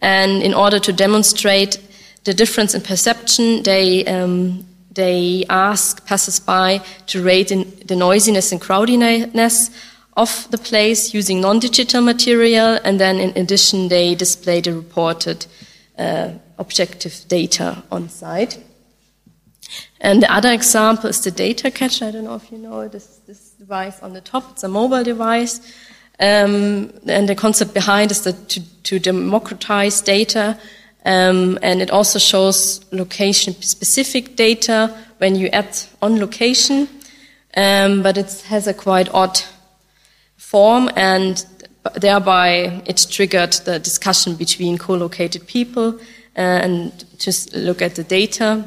And 0.00 0.42
in 0.42 0.54
order 0.54 0.78
to 0.78 0.92
demonstrate 0.92 1.80
the 2.24 2.34
difference 2.34 2.74
in 2.74 2.82
perception, 2.82 3.62
they 3.62 4.04
um, 4.06 4.66
they 4.92 5.44
ask 5.48 6.06
passers-by 6.06 6.80
to 7.06 7.22
rate 7.22 7.48
the 7.48 7.96
noisiness 7.96 8.52
and 8.52 8.60
crowdiness 8.60 9.70
of 10.16 10.48
the 10.50 10.58
place 10.58 11.12
using 11.14 11.40
non-digital 11.40 12.00
material, 12.00 12.78
and 12.84 13.00
then 13.00 13.18
in 13.18 13.32
addition 13.36 13.88
they 13.88 14.14
display 14.14 14.60
the 14.60 14.72
reported 14.72 15.46
uh, 15.98 16.30
objective 16.58 17.24
data 17.28 17.82
on 17.90 18.08
site. 18.08 18.58
And 20.00 20.22
the 20.22 20.32
other 20.32 20.52
example 20.52 21.10
is 21.10 21.20
the 21.20 21.30
data 21.30 21.70
catcher. 21.70 22.06
I 22.06 22.10
don't 22.10 22.24
know 22.24 22.36
if 22.36 22.52
you 22.52 22.58
know 22.58 22.88
this, 22.88 23.20
this 23.26 23.50
device 23.50 24.00
on 24.02 24.12
the 24.12 24.20
top. 24.20 24.52
It's 24.52 24.62
a 24.62 24.68
mobile 24.68 25.02
device. 25.02 25.60
Um, 26.20 26.92
and 27.06 27.28
the 27.28 27.34
concept 27.34 27.74
behind 27.74 28.10
is 28.10 28.22
that 28.22 28.48
to, 28.50 28.82
to 28.82 28.98
democratize 28.98 30.00
data. 30.00 30.58
Um, 31.04 31.58
and 31.62 31.82
it 31.82 31.90
also 31.90 32.18
shows 32.18 32.84
location 32.92 33.54
specific 33.54 34.36
data 34.36 34.94
when 35.18 35.36
you 35.36 35.48
add 35.48 35.76
on 36.02 36.20
location. 36.20 36.88
Um, 37.56 38.02
but 38.02 38.18
it 38.18 38.44
has 38.48 38.66
a 38.66 38.74
quite 38.74 39.08
odd 39.14 39.40
form 40.54 40.90
and 40.94 41.46
thereby 42.00 42.82
it 42.86 43.06
triggered 43.10 43.52
the 43.64 43.78
discussion 43.78 44.36
between 44.36 44.78
co-located 44.78 45.42
people 45.46 45.88
uh, 46.36 46.64
and 46.64 47.04
just 47.18 47.54
look 47.54 47.82
at 47.82 47.94
the 47.94 48.04
data 48.04 48.64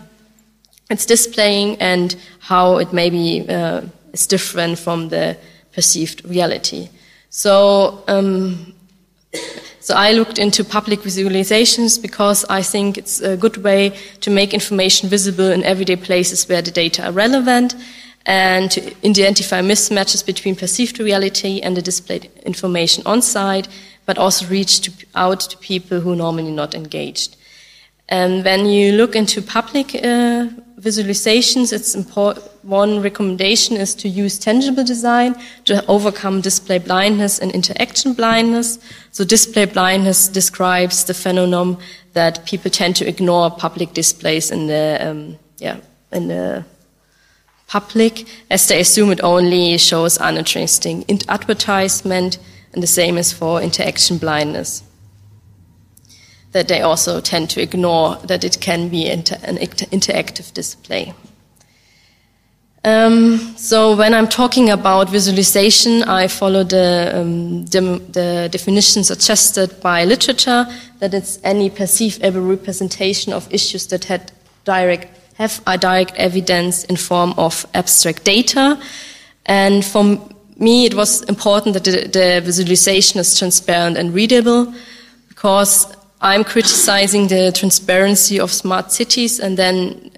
it's 0.90 1.06
displaying 1.06 1.76
and 1.82 2.16
how 2.40 2.78
it 2.78 2.94
maybe 2.94 3.48
uh, 3.50 3.82
is 4.14 4.28
different 4.28 4.80
from 4.80 5.10
the 5.10 5.38
perceived 5.74 6.24
reality. 6.26 6.90
So, 7.30 8.04
um, 8.08 8.74
so 9.82 9.94
I 9.96 10.14
looked 10.14 10.40
into 10.40 10.64
public 10.64 11.02
visualizations 11.02 12.02
because 12.02 12.46
I 12.50 12.62
think 12.62 12.98
it's 12.98 13.22
a 13.22 13.36
good 13.36 13.58
way 13.58 13.98
to 14.22 14.32
make 14.32 14.54
information 14.54 15.10
visible 15.10 15.52
in 15.52 15.64
everyday 15.64 15.98
places 15.98 16.48
where 16.48 16.62
the 16.62 16.72
data 16.72 17.08
are 17.08 17.12
relevant 17.12 17.76
and 18.28 18.70
to 18.72 18.94
identify 19.08 19.62
mismatches 19.62 20.24
between 20.24 20.56
perceived 20.56 21.00
reality 21.00 21.62
and 21.62 21.76
the 21.78 21.82
displayed 21.82 22.30
information 22.46 23.02
on 23.06 23.22
site, 23.22 23.70
but 24.06 24.18
also 24.18 24.46
reach 24.48 24.82
to, 24.82 24.92
out 25.16 25.40
to 25.40 25.58
people 25.58 26.02
who 26.02 26.12
are 26.12 26.16
normally 26.16 26.52
not 26.52 26.76
engaged. 26.76 27.38
And 28.10 28.44
when 28.44 28.66
you 28.66 28.92
look 28.94 29.16
into 29.16 29.42
public 29.42 29.96
uh, 29.96 30.48
visualizations, 30.80 31.72
it's 31.72 31.96
important. 31.96 32.46
One 32.64 33.02
recommendation 33.02 33.78
is 33.78 33.96
to 33.96 34.10
use 34.10 34.38
tangible 34.38 34.84
design 34.84 35.36
to 35.66 35.86
overcome 35.88 36.42
display 36.42 36.80
blindness 36.80 37.40
and 37.40 37.52
interaction 37.52 38.14
blindness. 38.14 38.78
So 39.12 39.24
display 39.24 39.66
blindness 39.66 40.28
describes 40.28 41.06
the 41.06 41.14
phenomenon 41.14 41.78
that 42.12 42.46
people 42.46 42.72
tend 42.72 42.98
to 42.98 43.08
ignore 43.08 43.50
public 43.52 43.94
displays 43.94 44.52
in 44.52 44.68
the 44.68 44.98
um, 45.02 45.38
yeah 45.60 45.78
in 46.12 46.28
the 46.28 46.66
public, 47.68 48.26
as 48.50 48.68
they 48.68 48.80
assume 48.80 49.12
it 49.12 49.22
only 49.24 49.78
shows 49.78 50.18
uninteresting 50.18 51.04
in 51.04 51.20
advertisement, 51.28 52.40
and 52.74 52.82
the 52.82 52.88
same 52.88 53.18
is 53.18 53.34
for 53.34 53.62
interaction 53.62 54.18
blindness. 54.18 54.84
That 56.54 56.70
they 56.70 56.82
also 56.82 57.20
tend 57.20 57.50
to 57.52 57.62
ignore 57.62 58.16
that 58.28 58.44
it 58.44 58.60
can 58.62 58.90
be 58.90 59.06
inter 59.06 59.38
an 59.44 59.58
interactive 59.58 60.54
display. 60.54 61.14
Um, 62.84 63.38
so 63.58 63.98
when 63.98 64.14
I'm 64.14 64.30
talking 64.30 64.70
about 64.70 65.10
visualization, 65.10 66.04
I 66.04 66.30
follow 66.30 66.64
the, 66.64 67.12
um, 67.14 67.66
the, 67.66 68.48
definition 68.50 69.04
suggested 69.04 69.82
by 69.82 70.06
literature 70.06 70.66
that 71.00 71.14
it's 71.14 71.38
any 71.44 71.70
perceivable 71.70 72.40
representation 72.40 73.34
of 73.34 73.52
issues 73.54 73.88
that 73.88 74.06
had 74.06 74.32
direct 74.64 75.17
have 75.38 75.62
a 75.68 75.78
direct 75.78 76.16
evidence 76.16 76.84
in 76.86 76.96
form 76.96 77.34
of 77.38 77.66
abstract 77.74 78.24
data. 78.24 78.80
And 79.46 79.86
for 79.86 80.04
me, 80.58 80.86
it 80.86 80.94
was 80.94 81.24
important 81.24 81.74
that 81.74 81.84
the, 81.84 82.08
the 82.08 82.42
visualization 82.44 83.20
is 83.20 83.38
transparent 83.38 83.98
and 83.98 84.14
readable 84.14 84.74
because 85.30 85.96
I'm 86.22 86.44
criticizing 86.44 87.28
the 87.28 87.52
transparency 87.52 88.40
of 88.40 88.52
smart 88.52 88.92
cities 88.92 89.40
and 89.40 89.58
then 89.58 90.12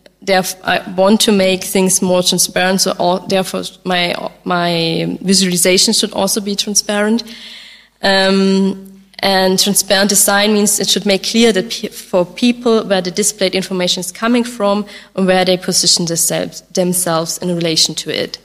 I 0.63 0.83
want 0.95 1.21
to 1.21 1.31
make 1.31 1.63
things 1.63 2.01
more 2.01 2.21
transparent, 2.21 2.81
so 2.81 2.93
all, 2.99 3.19
therefore 3.19 3.63
my 3.83 4.13
my 4.43 5.17
visualization 5.21 5.93
should 5.93 6.13
also 6.13 6.41
be 6.41 6.55
transparent. 6.55 7.23
Um, 8.03 8.88
and 9.21 9.59
transparent 9.59 10.09
design 10.09 10.53
means 10.53 10.79
it 10.79 10.87
should 10.87 11.05
make 11.05 11.23
clear 11.23 11.51
that 11.51 11.73
for 11.93 12.25
people 12.25 12.85
where 12.85 13.01
the 13.01 13.11
displayed 13.11 13.53
information 13.53 13.99
is 13.99 14.11
coming 14.11 14.45
from 14.45 14.85
and 15.15 15.27
where 15.27 15.43
they 15.43 15.57
position 15.57 16.05
themselves 16.05 17.37
in 17.39 17.55
relation 17.55 17.95
to 17.95 18.09
it. 18.09 18.39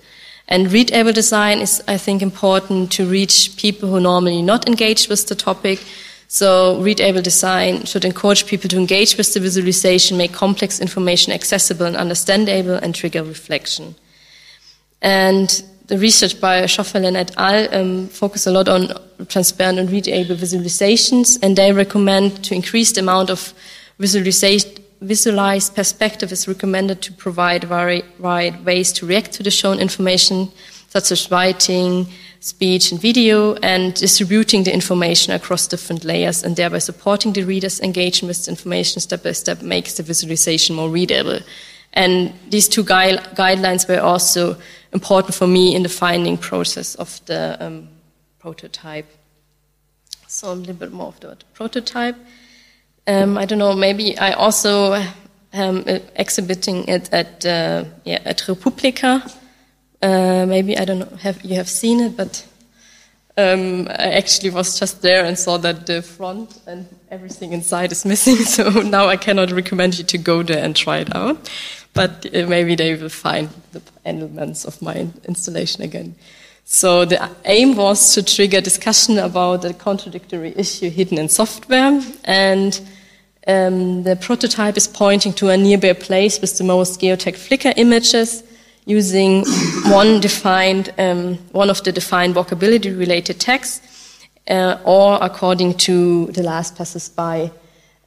And 0.48 0.70
readable 0.72 1.12
design 1.12 1.60
is, 1.60 1.82
I 1.88 1.96
think, 1.96 2.22
important 2.22 2.92
to 2.92 3.06
reach 3.06 3.56
people 3.56 3.88
who 3.88 4.00
normally 4.00 4.42
not 4.42 4.66
engage 4.66 5.08
with 5.08 5.26
the 5.28 5.34
topic. 5.34 5.82
So 6.26 6.80
readable 6.82 7.22
design 7.22 7.84
should 7.84 8.04
encourage 8.04 8.46
people 8.46 8.68
to 8.70 8.76
engage 8.76 9.16
with 9.16 9.32
the 9.32 9.40
visualization, 9.40 10.18
make 10.18 10.32
complex 10.32 10.80
information 10.80 11.32
accessible 11.32 11.86
and 11.86 11.96
understandable, 11.96 12.74
and 12.74 12.94
trigger 12.94 13.22
reflection. 13.22 13.94
And 15.00 15.64
the 15.86 15.98
research 15.98 16.40
by 16.40 16.62
Schoffelen 16.62 17.16
et 17.16 17.32
al. 17.36 17.74
Um, 17.74 18.08
focus 18.08 18.46
a 18.46 18.50
lot 18.50 18.68
on 18.68 18.88
transparent 19.28 19.78
and 19.78 19.90
readable 19.90 20.36
visualizations, 20.36 21.38
and 21.42 21.56
they 21.56 21.72
recommend 21.72 22.44
to 22.44 22.54
increase 22.54 22.92
the 22.92 23.00
amount 23.00 23.30
of 23.30 23.54
visualized 23.98 25.74
perspective 25.74 26.32
is 26.32 26.48
recommended 26.48 27.02
to 27.02 27.12
provide 27.12 27.64
varied 27.64 28.04
ways 28.18 28.92
to 28.92 29.06
react 29.06 29.32
to 29.32 29.42
the 29.42 29.50
shown 29.50 29.78
information, 29.78 30.50
such 30.88 31.12
as 31.12 31.30
writing, 31.30 32.06
speech, 32.40 32.92
and 32.92 33.00
video, 33.00 33.54
and 33.62 33.94
distributing 33.94 34.64
the 34.64 34.72
information 34.72 35.32
across 35.32 35.66
different 35.66 36.04
layers, 36.04 36.42
and 36.42 36.56
thereby 36.56 36.78
supporting 36.78 37.32
the 37.32 37.42
reader's 37.42 37.80
engagement 37.80 38.28
with 38.28 38.44
the 38.44 38.50
information 38.50 39.00
step 39.00 39.22
by 39.22 39.32
step 39.32 39.62
makes 39.62 39.94
the 39.94 40.02
visualization 40.02 40.76
more 40.76 40.88
readable. 40.88 41.40
And 41.92 42.32
these 42.50 42.68
two 42.68 42.82
gui- 42.82 43.18
guidelines 43.34 43.88
were 43.88 44.00
also 44.00 44.56
important 44.94 45.34
for 45.34 45.46
me 45.46 45.74
in 45.74 45.82
the 45.82 45.88
finding 45.88 46.38
process 46.38 46.94
of 46.94 47.20
the 47.26 47.56
um, 47.60 47.88
prototype. 48.38 49.06
So 50.28 50.52
a 50.52 50.54
little 50.54 50.74
bit 50.74 50.92
more 50.92 51.08
of 51.08 51.20
the 51.20 51.36
prototype. 51.52 52.16
Um, 53.06 53.36
I 53.36 53.44
don't 53.44 53.58
know. 53.58 53.74
Maybe 53.74 54.16
I 54.16 54.32
also 54.32 55.04
am 55.52 55.84
exhibiting 56.16 56.84
it 56.88 57.12
at 57.12 57.44
uh, 57.44 57.84
yeah, 58.04 58.20
at 58.24 58.48
re:publica. 58.48 59.22
Uh, 60.00 60.46
maybe 60.46 60.78
I 60.78 60.84
don't 60.84 60.98
know. 60.98 61.16
Have 61.22 61.42
you 61.44 61.56
have 61.56 61.68
seen 61.68 62.00
it? 62.00 62.16
But 62.16 62.46
um, 63.36 63.88
I 63.88 64.12
actually 64.12 64.50
was 64.50 64.78
just 64.78 65.02
there 65.02 65.24
and 65.24 65.38
saw 65.38 65.58
that 65.58 65.86
the 65.86 66.02
front 66.02 66.60
and 66.66 66.86
everything 67.10 67.52
inside 67.52 67.92
is 67.92 68.04
missing. 68.04 68.36
So 68.44 68.70
now 68.82 69.08
I 69.08 69.16
cannot 69.16 69.50
recommend 69.52 69.98
you 69.98 70.04
to 70.04 70.18
go 70.18 70.42
there 70.42 70.64
and 70.64 70.74
try 70.76 70.98
it 70.98 71.14
out. 71.14 71.50
But 71.92 72.26
uh, 72.26 72.46
maybe 72.48 72.74
they 72.74 72.94
will 72.96 73.08
find 73.08 73.48
the 73.74 73.82
elements 74.04 74.64
of 74.64 74.80
my 74.80 75.06
installation 75.28 75.82
again. 75.82 76.14
So 76.64 77.04
the 77.04 77.30
aim 77.44 77.76
was 77.76 78.14
to 78.14 78.22
trigger 78.22 78.60
discussion 78.60 79.18
about 79.18 79.62
the 79.62 79.74
contradictory 79.74 80.54
issue 80.56 80.88
hidden 80.88 81.18
in 81.18 81.28
software 81.28 82.00
and 82.24 82.80
um, 83.46 84.02
the 84.02 84.16
prototype 84.16 84.76
is 84.78 84.88
pointing 84.88 85.34
to 85.34 85.50
a 85.50 85.56
nearby 85.56 85.92
place 85.92 86.40
with 86.40 86.56
the 86.56 86.64
most 86.64 87.00
geotag 87.00 87.34
Flickr 87.34 87.74
images 87.76 88.42
using 88.86 89.44
one 89.88 90.20
defined, 90.20 90.94
um, 90.98 91.34
one 91.52 91.68
of 91.68 91.82
the 91.84 91.92
defined 91.92 92.34
walkability 92.34 92.98
related 92.98 93.38
tags, 93.40 93.82
uh, 94.48 94.78
or 94.84 95.18
according 95.20 95.74
to 95.74 96.26
the 96.32 96.42
last 96.42 96.76
passers-by 96.76 97.50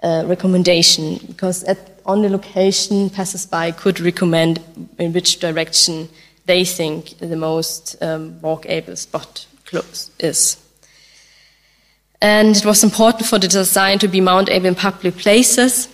uh, 0.03 0.23
recommendation, 0.27 1.19
because 1.27 1.63
at, 1.63 1.77
on 2.05 2.21
the 2.21 2.29
location, 2.29 3.09
passers-by 3.09 3.71
could 3.71 3.99
recommend 3.99 4.59
in 4.97 5.13
which 5.13 5.39
direction 5.39 6.07
they 6.45 6.63
think 6.63 7.17
the 7.19 7.35
most 7.35 7.95
um, 8.01 8.39
walkable 8.41 8.97
spot 8.97 9.45
close 9.65 10.11
is. 10.19 10.57
And 12.21 12.55
it 12.55 12.65
was 12.65 12.83
important 12.83 13.27
for 13.27 13.39
the 13.39 13.47
design 13.47 13.99
to 13.99 14.07
be 14.07 14.21
mountable 14.21 14.65
in 14.65 14.75
public 14.75 15.17
places. 15.17 15.89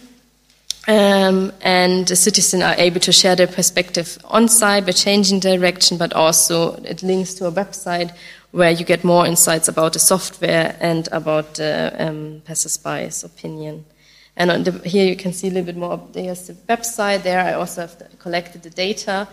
Um, 0.88 1.54
and 1.62 2.08
the 2.08 2.16
citizens 2.16 2.62
are 2.64 2.76
able 2.78 3.00
to 3.00 3.12
share 3.12 3.36
their 3.36 3.48
perspective 3.48 4.18
on 4.26 4.50
site 4.50 4.86
by 4.86 4.92
changing 4.92 5.40
direction, 5.40 5.98
but 5.98 6.14
also 6.14 6.74
it 6.84 7.02
links 7.02 7.34
to 7.36 7.48
a 7.48 7.52
website 7.52 8.12
where 8.52 8.72
you 8.72 8.86
get 8.86 9.04
more 9.04 9.26
insights 9.26 9.68
about 9.68 9.94
the 9.94 10.00
software 10.00 10.76
and 10.80 11.08
about 11.12 11.56
the 11.56 11.94
um, 11.98 12.42
passers-by's 12.46 13.24
opinion. 13.24 13.86
And 14.36 14.66
the, 14.66 14.72
here 14.88 15.06
you 15.06 15.16
can 15.16 15.32
see 15.34 15.48
a 15.48 15.52
little 15.52 15.66
bit 15.66 15.78
more. 15.78 16.02
There's 16.12 16.48
the 16.48 16.54
website 16.54 17.24
there. 17.24 17.40
I 17.40 17.54
also 17.54 17.82
have 17.82 18.20
collected 18.20 18.64
the 18.64 18.72
data, 18.72 19.28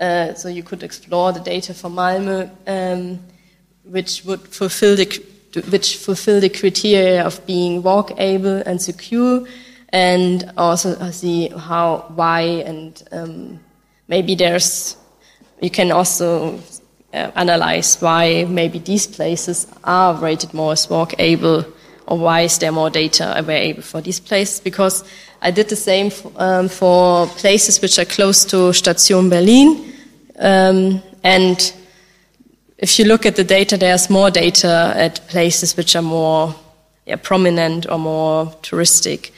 uh, 0.00 0.34
so 0.34 0.48
you 0.48 0.62
could 0.62 0.82
explore 0.82 1.32
the 1.32 1.40
data 1.40 1.74
for 1.74 1.90
Malmö, 1.90 2.50
um, 2.66 3.18
which 3.84 4.24
would 4.24 4.40
fulfill 4.48 4.96
the 4.96 5.06
which 5.70 5.96
fulfill 5.96 6.40
the 6.40 6.50
criteria 6.50 7.24
of 7.24 7.44
being 7.46 7.82
walkable 7.82 8.62
and 8.66 8.80
secure, 8.80 9.46
and 9.90 10.52
also 10.56 11.10
see 11.10 11.48
how, 11.48 12.04
why, 12.14 12.40
and 12.40 13.02
um, 13.12 13.60
maybe 14.08 14.34
there's, 14.34 14.96
you 15.62 15.70
can 15.70 15.92
also 15.92 16.60
uh, 17.14 17.30
analyze 17.34 17.96
why 18.00 18.44
maybe 18.44 18.78
these 18.78 19.06
places 19.06 19.66
are 19.84 20.14
rated 20.14 20.52
more 20.52 20.72
as 20.72 20.86
walkable, 20.88 21.64
or 22.06 22.18
why 22.18 22.42
is 22.42 22.58
there 22.58 22.72
more 22.72 22.90
data 22.90 23.36
available 23.36 23.82
for 23.82 24.00
these 24.00 24.20
places, 24.20 24.60
because 24.60 25.04
I 25.42 25.50
did 25.50 25.68
the 25.68 25.76
same 25.76 26.10
um, 26.36 26.68
for 26.68 27.26
places 27.26 27.80
which 27.80 27.98
are 27.98 28.04
close 28.04 28.44
to 28.46 28.72
Station 28.72 29.28
Berlin, 29.28 29.92
um, 30.38 31.02
and 31.22 31.74
if 32.78 32.98
you 32.98 33.06
look 33.06 33.26
at 33.26 33.36
the 33.36 33.44
data, 33.44 33.76
there's 33.76 34.10
more 34.10 34.30
data 34.30 34.92
at 34.96 35.26
places 35.28 35.76
which 35.76 35.96
are 35.96 36.02
more 36.02 36.54
yeah, 37.06 37.16
prominent 37.16 37.86
or 37.90 37.98
more 37.98 38.46
touristic 38.62 39.30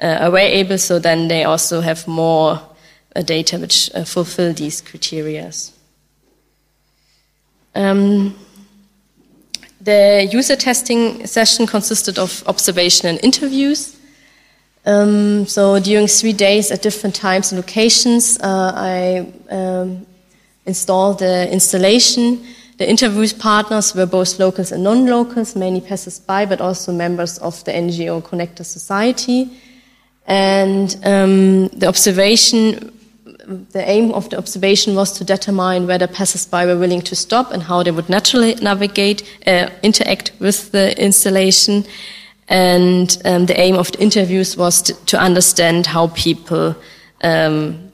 uh, 0.00 0.18
available, 0.20 0.78
so 0.78 0.98
then 0.98 1.28
they 1.28 1.44
also 1.44 1.80
have 1.80 2.06
more 2.06 2.60
uh, 3.16 3.22
data 3.22 3.58
which 3.58 3.90
uh, 3.94 4.04
fulfill 4.04 4.52
these 4.52 4.80
criteria. 4.80 5.50
Um, 7.74 8.34
the 9.82 10.28
user 10.30 10.56
testing 10.56 11.26
session 11.26 11.66
consisted 11.66 12.18
of 12.18 12.42
observation 12.46 13.08
and 13.08 13.18
interviews. 13.22 13.96
Um, 14.84 15.46
so 15.46 15.78
during 15.80 16.06
three 16.06 16.32
days 16.32 16.70
at 16.70 16.82
different 16.82 17.14
times 17.14 17.52
and 17.52 17.60
locations, 17.60 18.38
uh, 18.40 18.72
I 18.74 19.32
um, 19.50 20.06
installed 20.66 21.18
the 21.18 21.50
installation 21.52 22.44
the 22.82 22.88
interview 22.90 23.28
partners 23.38 23.94
were 23.94 24.06
both 24.06 24.40
locals 24.40 24.72
and 24.72 24.82
non-locals, 24.82 25.54
many 25.54 25.80
passers-by, 25.80 26.46
but 26.46 26.60
also 26.60 26.92
members 26.92 27.38
of 27.38 27.62
the 27.64 27.70
NGO 27.70 28.20
Connector 28.22 28.64
Society. 28.64 29.50
And 30.26 30.96
um, 31.04 31.68
the 31.68 31.86
observation, 31.86 32.92
the 33.46 33.88
aim 33.88 34.12
of 34.12 34.28
the 34.30 34.38
observation 34.38 34.94
was 34.94 35.12
to 35.12 35.24
determine 35.24 35.86
whether 35.86 36.06
passers-by 36.06 36.66
were 36.66 36.78
willing 36.78 37.02
to 37.02 37.16
stop 37.16 37.52
and 37.52 37.62
how 37.62 37.82
they 37.82 37.90
would 37.90 38.08
naturally 38.08 38.54
navigate, 38.56 39.22
uh, 39.46 39.68
interact 39.82 40.32
with 40.38 40.72
the 40.72 41.00
installation. 41.02 41.84
And 42.48 43.16
um, 43.24 43.46
the 43.46 43.58
aim 43.58 43.76
of 43.76 43.92
the 43.92 44.02
interviews 44.02 44.56
was 44.56 44.82
to, 44.82 44.94
to 45.06 45.18
understand 45.18 45.86
how 45.86 46.08
people 46.08 46.76
um, 47.22 47.92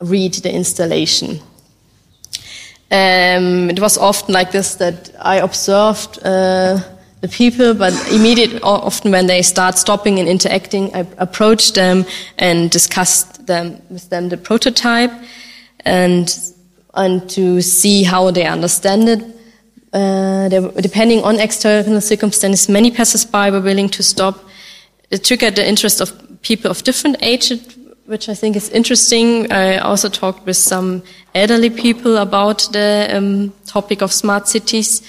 read 0.00 0.34
the 0.34 0.54
installation. 0.54 1.40
Um, 2.90 3.70
it 3.70 3.80
was 3.80 3.98
often 3.98 4.34
like 4.34 4.50
this 4.50 4.76
that 4.76 5.10
I 5.20 5.36
observed 5.36 6.18
uh, 6.24 6.80
the 7.20 7.28
people, 7.28 7.74
but 7.74 7.92
immediately, 8.12 8.60
often 8.62 9.10
when 9.10 9.26
they 9.26 9.42
start 9.42 9.76
stopping 9.76 10.18
and 10.18 10.28
interacting, 10.28 10.94
I 10.94 11.06
approached 11.18 11.74
them 11.74 12.04
and 12.38 12.70
discussed 12.70 13.46
them 13.46 13.82
with 13.90 14.08
them 14.10 14.28
the 14.28 14.36
prototype, 14.36 15.12
and 15.84 16.38
and 16.94 17.28
to 17.30 17.60
see 17.62 18.02
how 18.04 18.30
they 18.30 18.46
understand 18.46 19.08
it. 19.08 19.24
Uh, 19.92 20.48
depending 20.80 21.24
on 21.24 21.40
external 21.40 22.00
circumstances, 22.00 22.68
many 22.68 22.90
passers-by 22.90 23.50
were 23.50 23.60
willing 23.60 23.88
to 23.88 24.02
stop. 24.02 24.44
It 25.10 25.24
triggered 25.24 25.56
the 25.56 25.66
interest 25.66 26.00
of 26.00 26.12
people 26.42 26.70
of 26.70 26.84
different 26.84 27.16
ages 27.22 27.78
which 28.08 28.30
I 28.30 28.34
think 28.34 28.56
is 28.56 28.70
interesting. 28.70 29.52
I 29.52 29.78
also 29.78 30.08
talked 30.08 30.46
with 30.46 30.56
some 30.56 31.02
elderly 31.34 31.68
people 31.68 32.16
about 32.16 32.66
the 32.72 33.06
um, 33.12 33.52
topic 33.66 34.00
of 34.00 34.14
smart 34.14 34.48
cities 34.48 35.02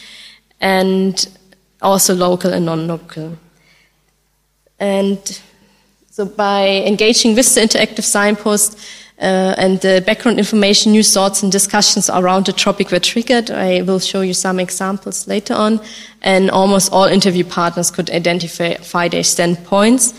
and 0.60 1.26
also 1.81 2.13
local 2.13 2.53
and 2.53 2.65
non-local. 2.65 3.37
And 4.79 5.41
so 6.09 6.25
by 6.25 6.83
engaging 6.85 7.35
with 7.35 7.53
the 7.53 7.61
interactive 7.61 8.03
signpost 8.03 8.79
uh, 9.21 9.53
and 9.57 9.79
the 9.81 10.01
background 10.05 10.39
information, 10.39 10.91
new 10.91 11.03
thoughts 11.03 11.43
and 11.43 11.51
discussions 11.51 12.09
around 12.09 12.45
the 12.45 12.53
topic 12.53 12.91
were 12.91 12.99
triggered. 12.99 13.51
I 13.51 13.81
will 13.81 13.99
show 13.99 14.21
you 14.21 14.33
some 14.33 14.59
examples 14.59 15.27
later 15.27 15.53
on. 15.53 15.81
And 16.21 16.49
almost 16.51 16.91
all 16.91 17.05
interview 17.05 17.43
partners 17.43 17.91
could 17.91 18.09
identify 18.09 19.07
their 19.07 19.23
standpoints 19.23 20.13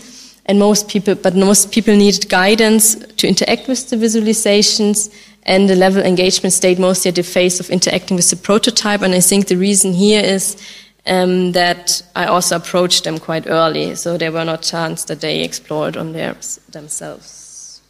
and 0.45 0.59
most 0.59 0.87
people, 0.87 1.15
but 1.15 1.35
most 1.35 1.71
people 1.71 1.95
needed 1.95 2.29
guidance 2.29 2.95
to 2.95 3.27
interact 3.27 3.67
with 3.67 3.89
the 3.89 3.95
visualizations, 3.95 5.13
and 5.43 5.69
the 5.69 5.75
level 5.75 6.03
engagement 6.03 6.53
stayed 6.53 6.79
mostly 6.79 7.09
at 7.09 7.15
the 7.15 7.23
phase 7.23 7.59
of 7.59 7.69
interacting 7.69 8.17
with 8.17 8.29
the 8.29 8.35
prototype. 8.35 9.01
And 9.01 9.13
I 9.13 9.21
think 9.21 9.47
the 9.47 9.57
reason 9.57 9.93
here 9.93 10.21
is 10.23 10.57
um, 11.05 11.51
that 11.53 12.01
I 12.15 12.25
also 12.25 12.55
approached 12.57 13.03
them 13.03 13.17
quite 13.17 13.47
early, 13.47 13.95
so 13.95 14.17
there 14.17 14.31
were 14.31 14.45
not 14.45 14.61
chance 14.61 15.05
that 15.05 15.21
they 15.21 15.41
explored 15.43 15.97
on 15.97 16.13
their, 16.13 16.35
themselves. 16.69 17.81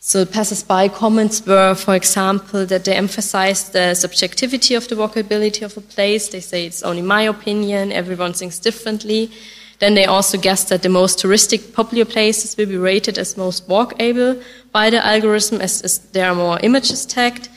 So 0.00 0.26
passers-by 0.26 0.88
comments 0.88 1.46
were, 1.46 1.74
for 1.74 1.94
example, 1.94 2.66
that 2.66 2.84
they 2.84 2.94
emphasized 2.94 3.72
the 3.72 3.94
subjectivity 3.94 4.74
of 4.74 4.86
the 4.88 4.96
walkability 4.96 5.62
of 5.62 5.76
a 5.78 5.80
place. 5.80 6.28
They 6.28 6.40
say 6.40 6.66
it's 6.66 6.82
only 6.82 7.00
my 7.00 7.22
opinion, 7.22 7.90
everyone 7.90 8.34
thinks 8.34 8.58
differently. 8.58 9.30
Then 9.78 9.94
they 9.94 10.04
also 10.04 10.38
guessed 10.38 10.68
that 10.68 10.82
the 10.82 10.88
most 10.90 11.18
touristic 11.18 11.72
popular 11.72 12.04
places 12.04 12.56
will 12.56 12.66
be 12.66 12.76
rated 12.76 13.18
as 13.18 13.36
most 13.36 13.66
walkable 13.66 14.42
by 14.72 14.90
the 14.90 15.04
algorithm 15.04 15.60
as, 15.60 15.82
as 15.82 15.98
there 16.12 16.28
are 16.28 16.34
more 16.34 16.60
images 16.62 17.06
tagged. 17.06 17.48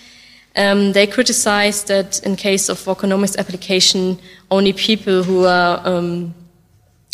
Um, 0.58 0.94
they 0.94 1.06
criticized 1.06 1.88
that 1.88 2.20
in 2.26 2.36
case 2.36 2.68
of 2.68 2.80
walkonomics 2.80 3.38
application, 3.38 4.18
only 4.50 4.74
people 4.74 5.22
who 5.24 5.46
are 5.46 5.80
um, 5.86 6.34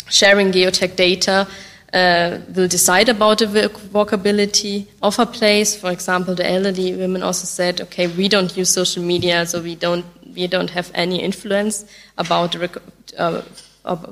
sharing 0.08 0.50
geotag 0.50 0.96
data 0.96 1.46
uh, 1.92 2.38
will 2.54 2.68
decide 2.68 3.08
about 3.08 3.38
the 3.38 3.70
walkability 3.92 4.86
of 5.02 5.18
a 5.18 5.26
place. 5.26 5.76
For 5.76 5.90
example, 5.90 6.34
the 6.34 6.50
elderly 6.50 6.96
women 6.96 7.22
also 7.22 7.44
said, 7.44 7.80
okay, 7.82 8.06
we 8.06 8.28
don't 8.28 8.56
use 8.56 8.70
social 8.70 9.02
media, 9.02 9.46
so 9.46 9.60
we 9.60 9.74
don't 9.74 10.04
we 10.34 10.46
don't 10.46 10.70
have 10.70 10.90
any 10.94 11.22
influence 11.22 11.84
about 12.18 12.52
the 12.52 12.80
uh, 13.18 13.42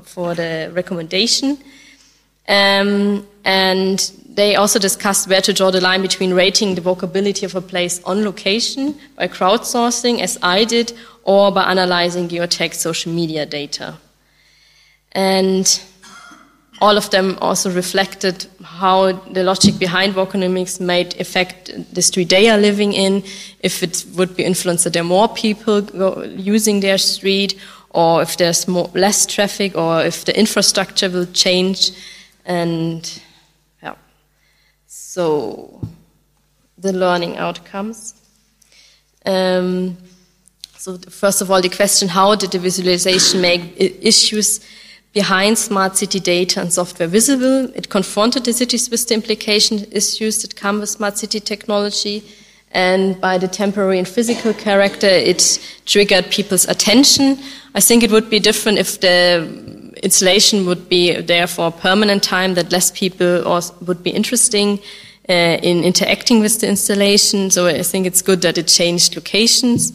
for 0.05 0.35
the 0.35 0.71
recommendation. 0.75 1.59
Um, 2.49 3.27
and 3.45 4.13
they 4.35 4.57
also 4.57 4.79
discussed 4.79 5.29
where 5.29 5.43
to 5.43 5.53
draw 5.53 5.71
the 5.71 5.81
line 5.81 6.03
between 6.03 6.33
rating 6.33 6.75
the 6.75 6.81
walkability 6.81 7.43
of 7.45 7.55
a 7.55 7.61
place 7.61 8.03
on 8.05 8.25
location 8.25 8.99
by 9.17 9.29
crowdsourcing, 9.29 10.21
as 10.21 10.39
I 10.43 10.65
did, 10.65 10.93
or 11.25 11.53
by 11.53 11.65
analyzing 11.65 12.29
geotagged 12.29 12.75
social 12.75 13.13
media 13.13 13.45
data. 13.47 13.99
And 15.13 15.83
all 16.81 16.97
of 16.97 17.11
them 17.11 17.39
also 17.41 17.71
reflected 17.71 18.47
how 18.63 19.13
the 19.13 19.45
logic 19.45 19.79
behind 19.79 20.15
walkonomics 20.15 20.81
might 20.81 21.21
affect 21.21 21.71
the 21.95 22.03
street 22.03 22.29
they 22.29 22.49
are 22.49 22.59
living 22.59 22.93
in, 22.93 23.23
if 23.61 23.83
it 23.83 24.05
would 24.17 24.35
be 24.35 24.45
influenced 24.45 24.85
that 24.85 24.95
there 24.95 25.03
are 25.03 25.07
more 25.07 25.29
people 25.29 25.83
using 26.27 26.81
their 26.81 26.99
street, 26.99 27.55
or 27.91 28.23
if 28.23 28.37
there's 28.37 28.67
more, 28.67 28.91
less 28.95 29.27
traffic, 29.27 29.77
or 29.77 30.03
if 30.03 30.25
the 30.25 30.37
infrastructure 30.37 31.11
will 31.11 31.27
change. 31.27 31.93
And 32.47 33.23
so 35.13 35.79
the 36.79 36.91
learning 36.91 37.37
outcomes. 37.37 38.15
Um, 39.27 39.99
so 40.79 40.97
first 40.97 41.43
of 41.43 41.51
all, 41.51 41.61
the 41.61 41.69
question, 41.69 42.09
how 42.09 42.35
did 42.35 42.53
the 42.53 42.59
visualization 42.59 43.43
make 43.43 43.75
issues 43.79 44.61
behind 45.13 45.59
smart 45.59 45.99
city 45.99 46.19
data 46.19 46.63
and 46.63 46.73
software 46.73 47.09
visible? 47.09 47.71
It 47.75 47.91
confronted 47.91 48.47
the 48.47 48.55
cities 48.55 48.89
with 48.89 49.07
the 49.07 49.13
implication 49.13 49.85
issues 49.93 50.41
that 50.41 50.57
come 50.57 50.81
with 50.81 50.89
smart 50.89 51.19
city 51.19 51.41
technology. 51.41 52.25
And 52.71 53.21
by 53.21 53.37
the 53.37 53.49
temporary 53.49 53.99
and 53.99 54.09
physical 54.09 54.55
character, 54.55 55.09
it 55.09 55.61
triggered 55.85 56.31
people's 56.31 56.67
attention. 56.67 57.39
I 57.75 57.81
think 57.81 58.03
it 58.03 58.11
would 58.11 58.31
be 58.31 58.41
different 58.41 58.79
if 58.79 58.99
the 59.03 59.82
installation 60.03 60.67
would 60.67 60.89
be 60.89 61.21
there 61.21 61.47
for 61.47 61.71
permanent 61.71 62.23
time, 62.23 62.55
that 62.55 62.73
less 62.73 62.91
people 62.91 63.61
would 63.87 64.03
be 64.03 64.11
interesting 64.11 64.81
uh, 65.29 65.59
in 65.63 65.85
interacting 65.85 66.41
with 66.41 66.61
the 66.61 66.69
installation. 66.69 67.51
So 67.51 67.67
I 67.67 67.83
think 67.83 68.07
it's 68.07 68.23
good 68.23 68.43
that 68.43 68.59
it 68.59 68.69
changed 68.69 69.17
locations. 69.17 69.93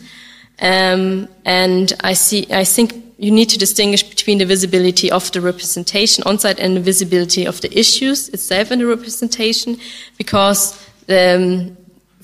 Um, 0.59 1.27
and 1.45 1.93
I 2.03 2.13
see, 2.13 2.47
I 2.49 2.63
think 2.63 2.93
you 3.19 3.31
need 3.31 3.49
to 3.49 3.57
distinguish 3.57 4.03
between 4.03 4.37
the 4.37 4.45
visibility 4.45 5.11
of 5.11 5.31
the 5.31 5.41
representation 5.41 6.23
on 6.25 6.39
site 6.39 6.59
and 6.59 6.75
the 6.75 6.81
visibility 6.81 7.45
of 7.45 7.61
the 7.61 7.77
issues 7.77 8.29
itself 8.29 8.71
in 8.71 8.79
the 8.79 8.85
representation, 8.85 9.77
because 10.17 10.73
um, 11.09 11.77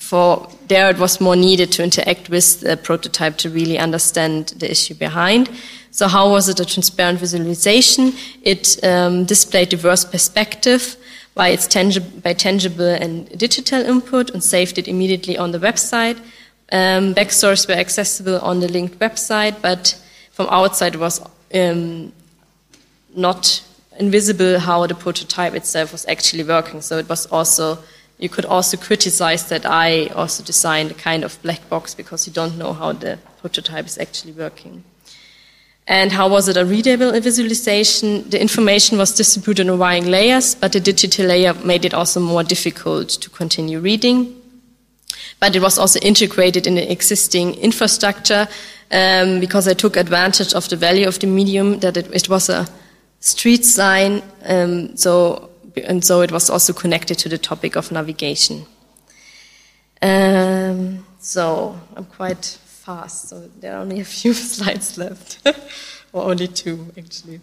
for 0.04 0.48
there 0.68 0.90
it 0.90 0.98
was 0.98 1.20
more 1.20 1.36
needed 1.36 1.72
to 1.72 1.82
interact 1.82 2.28
with 2.28 2.60
the 2.60 2.76
prototype 2.76 3.36
to 3.38 3.48
really 3.48 3.78
understand 3.78 4.48
the 4.58 4.70
issue 4.70 4.94
behind. 4.94 5.50
So 5.90 6.08
how 6.08 6.30
was 6.30 6.48
it 6.48 6.60
a 6.60 6.64
transparent 6.64 7.18
visualization? 7.20 8.12
It 8.42 8.84
um, 8.84 9.24
displayed 9.24 9.70
diverse 9.70 10.04
perspective 10.04 10.96
by 11.34 11.48
its 11.48 11.66
tangible, 11.66 12.20
by 12.20 12.34
tangible 12.34 12.88
and 12.88 13.28
digital 13.38 13.80
input 13.80 14.30
and 14.30 14.42
saved 14.42 14.78
it 14.78 14.88
immediately 14.88 15.38
on 15.38 15.52
the 15.52 15.58
website. 15.58 16.18
Um, 16.70 17.14
backstories 17.14 17.66
were 17.68 17.74
accessible 17.74 18.40
on 18.40 18.60
the 18.60 18.68
linked 18.68 18.98
website, 18.98 19.62
but 19.62 19.98
from 20.32 20.48
outside 20.50 20.94
it 20.94 21.00
was 21.00 21.20
um, 21.54 22.12
not 23.16 23.62
invisible 23.98 24.58
how 24.58 24.86
the 24.86 24.94
prototype 24.94 25.54
itself 25.54 25.92
was 25.92 26.04
actually 26.06 26.44
working. 26.44 26.82
So 26.82 26.98
it 26.98 27.08
was 27.08 27.26
also 27.26 27.78
you 28.18 28.28
could 28.28 28.44
also 28.44 28.76
criticize 28.76 29.48
that 29.48 29.66
I 29.66 30.06
also 30.14 30.42
designed 30.42 30.90
a 30.90 30.94
kind 30.94 31.24
of 31.24 31.40
black 31.42 31.68
box 31.68 31.94
because 31.94 32.26
you 32.26 32.32
don't 32.32 32.56
know 32.56 32.72
how 32.72 32.92
the 32.92 33.18
prototype 33.40 33.86
is 33.86 33.98
actually 33.98 34.32
working. 34.32 34.84
And 35.86 36.12
how 36.12 36.28
was 36.28 36.48
it 36.48 36.56
a 36.56 36.64
readable 36.64 37.12
visualization? 37.20 38.28
The 38.30 38.40
information 38.40 38.96
was 38.96 39.12
distributed 39.12 39.66
in 39.66 39.68
a 39.68 39.76
varying 39.76 40.06
layers, 40.06 40.54
but 40.54 40.72
the 40.72 40.80
digital 40.80 41.26
layer 41.26 41.52
made 41.54 41.84
it 41.84 41.92
also 41.92 42.20
more 42.20 42.42
difficult 42.42 43.10
to 43.10 43.28
continue 43.28 43.80
reading. 43.80 44.40
But 45.40 45.54
it 45.54 45.60
was 45.60 45.78
also 45.78 46.00
integrated 46.00 46.66
in 46.66 46.76
the 46.76 46.90
existing 46.90 47.54
infrastructure 47.56 48.48
um, 48.90 49.40
because 49.40 49.68
I 49.68 49.74
took 49.74 49.96
advantage 49.96 50.54
of 50.54 50.68
the 50.68 50.76
value 50.76 51.06
of 51.06 51.18
the 51.18 51.26
medium 51.26 51.80
that 51.80 51.96
it, 51.96 52.10
it 52.14 52.28
was 52.30 52.48
a 52.48 52.66
street 53.20 53.64
sign. 53.64 54.22
Um, 54.46 54.96
so 54.96 55.50
and 55.76 56.04
so 56.04 56.20
it 56.20 56.30
was 56.30 56.50
also 56.50 56.72
connected 56.72 57.18
to 57.18 57.28
the 57.28 57.38
topic 57.38 57.76
of 57.76 57.90
navigation. 57.90 58.66
Um, 60.02 61.06
so 61.18 61.78
I'm 61.96 62.04
quite 62.04 62.44
fast, 62.44 63.28
so 63.28 63.48
there 63.60 63.74
are 63.74 63.80
only 63.80 64.00
a 64.00 64.04
few 64.04 64.32
slides 64.34 64.98
left, 64.98 65.38
or 66.12 66.24
only 66.24 66.48
two 66.48 66.92
actually. 66.98 67.40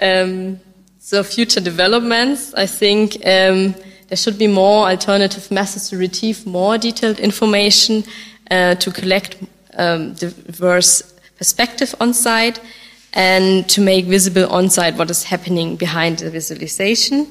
Um, 0.00 0.60
so 0.98 1.22
future 1.22 1.60
developments, 1.60 2.54
I 2.54 2.66
think 2.66 3.16
um, 3.26 3.74
there 4.08 4.16
should 4.16 4.38
be 4.38 4.46
more 4.46 4.88
alternative 4.88 5.50
methods 5.50 5.90
to 5.90 5.96
retrieve 5.96 6.46
more 6.46 6.78
detailed 6.78 7.18
information 7.20 8.04
uh, 8.50 8.74
to 8.76 8.90
collect 8.90 9.36
um, 9.76 10.14
diverse 10.14 11.14
perspective 11.36 11.94
on 12.00 12.14
site 12.14 12.60
and 13.12 13.68
to 13.68 13.80
make 13.80 14.06
visible 14.06 14.46
on 14.50 14.70
site 14.70 14.96
what 14.96 15.10
is 15.10 15.24
happening 15.24 15.76
behind 15.76 16.18
the 16.18 16.30
visualization. 16.30 17.26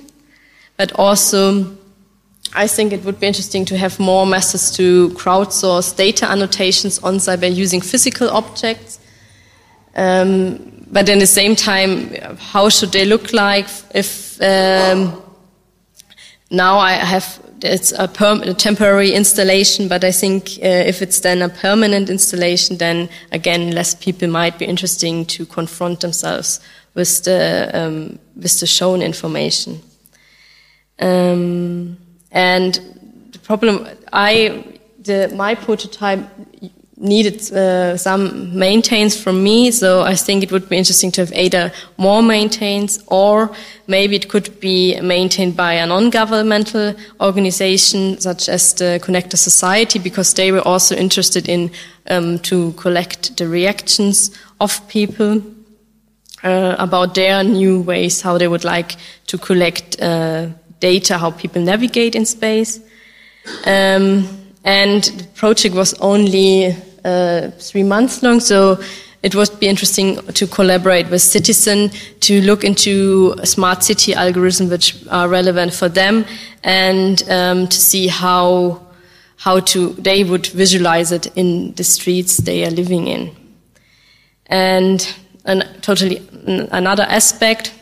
But 0.77 0.91
also 0.93 1.77
I 2.55 2.67
think 2.67 2.93
it 2.93 3.03
would 3.03 3.19
be 3.19 3.27
interesting 3.27 3.65
to 3.65 3.77
have 3.77 3.99
more 3.99 4.25
methods 4.25 4.71
to 4.77 5.09
crowdsource 5.09 5.95
data 5.95 6.29
annotations 6.29 6.99
on 6.99 7.19
site 7.19 7.41
by 7.41 7.47
using 7.47 7.81
physical 7.81 8.29
objects. 8.29 8.99
Um, 9.95 10.85
but 10.91 11.09
at 11.09 11.19
the 11.19 11.27
same 11.27 11.55
time, 11.55 12.13
how 12.37 12.69
should 12.69 12.91
they 12.91 13.05
look 13.05 13.33
like 13.33 13.67
if 13.95 14.39
um, 14.41 15.21
now 16.51 16.77
I 16.77 16.91
have 16.93 17.39
it's 17.63 17.93
a, 17.93 18.09
a, 18.43 18.53
temporary 18.53 19.13
installation, 19.13 19.87
but 19.87 20.03
I 20.03 20.11
think 20.11 20.59
uh, 20.61 20.67
if 20.67 21.01
it's 21.01 21.21
then 21.21 21.41
a 21.41 21.47
permanent 21.47 22.09
installation, 22.09 22.77
then 22.77 23.09
again 23.31 23.71
less 23.71 23.95
people 23.95 24.27
might 24.27 24.59
be 24.59 24.65
interesting 24.65 25.25
to 25.27 25.45
confront 25.45 26.01
themselves 26.01 26.59
with 26.93 27.23
the 27.23 27.71
um, 27.73 28.19
with 28.35 28.59
the 28.59 28.67
shown 28.67 29.01
information. 29.01 29.81
Um, 30.99 31.97
and 32.31 32.79
the 33.31 33.39
problem, 33.39 33.87
I, 34.11 34.63
the, 35.01 35.31
my 35.35 35.55
prototype 35.55 36.19
needed 37.03 37.51
uh, 37.51 37.97
some 37.97 38.57
maintains 38.57 39.21
from 39.21 39.43
me, 39.43 39.71
so 39.71 40.03
I 40.03 40.15
think 40.15 40.41
it 40.43 40.51
would 40.51 40.69
be 40.69 40.77
interesting 40.77 41.11
to 41.11 41.21
have 41.21 41.33
either 41.33 41.71
more 41.97 42.23
maintains 42.23 43.03
or 43.07 43.51
maybe 43.87 44.15
it 44.15 44.29
could 44.29 44.59
be 44.59 44.99
maintained 45.01 45.57
by 45.57 45.73
a 45.73 45.85
non-governmental 45.85 46.95
organization 47.19 48.19
such 48.19 48.47
as 48.47 48.73
the 48.73 48.99
Connector 49.03 49.37
Society 49.37 49.99
because 49.99 50.33
they 50.33 50.51
were 50.51 50.65
also 50.65 50.95
interested 50.95 51.49
in 51.49 51.71
um, 52.09 52.39
to 52.39 52.71
collect 52.73 53.35
the 53.37 53.47
reactions 53.47 54.31
of 54.61 54.87
people 54.87 55.41
uh, 56.43 56.75
about 56.79 57.15
their 57.15 57.43
new 57.43 57.81
ways, 57.81 58.21
how 58.21 58.37
they 58.37 58.47
would 58.47 58.63
like 58.63 58.95
to 59.27 59.37
collect 59.37 60.01
uh, 60.01 60.47
data, 60.83 61.17
how 61.17 61.31
people 61.31 61.61
navigate 61.61 62.13
in 62.15 62.25
space. 62.25 62.79
Um, 63.65 64.27
and 64.63 65.03
the 65.03 65.27
project 65.35 65.75
was 65.75 65.93
only 65.99 66.75
uh, 67.05 67.51
three 67.69 67.83
months 67.83 68.23
long, 68.23 68.39
so 68.39 68.77
it 69.23 69.35
would 69.35 69.59
be 69.59 69.67
interesting 69.67 70.17
to 70.33 70.47
collaborate 70.47 71.09
with 71.09 71.21
Citizen 71.21 71.89
to 72.19 72.41
look 72.41 72.63
into 72.63 73.33
smart 73.45 73.83
city 73.83 74.13
algorithms 74.13 74.69
which 74.69 74.95
are 75.09 75.29
relevant 75.29 75.73
for 75.73 75.89
them 75.89 76.25
and 76.63 77.23
um, 77.29 77.67
to 77.67 77.77
see 77.77 78.07
how 78.07 78.81
how 79.37 79.59
to 79.59 79.93
they 80.03 80.23
would 80.23 80.47
visualize 80.47 81.11
it 81.11 81.27
in 81.35 81.73
the 81.75 81.83
streets 81.83 82.37
they 82.37 82.65
are 82.65 82.71
living 82.71 83.07
in. 83.07 83.31
And 84.47 84.99
an, 85.45 85.63
totally 85.81 86.21
another 86.71 87.03
aspect 87.03 87.73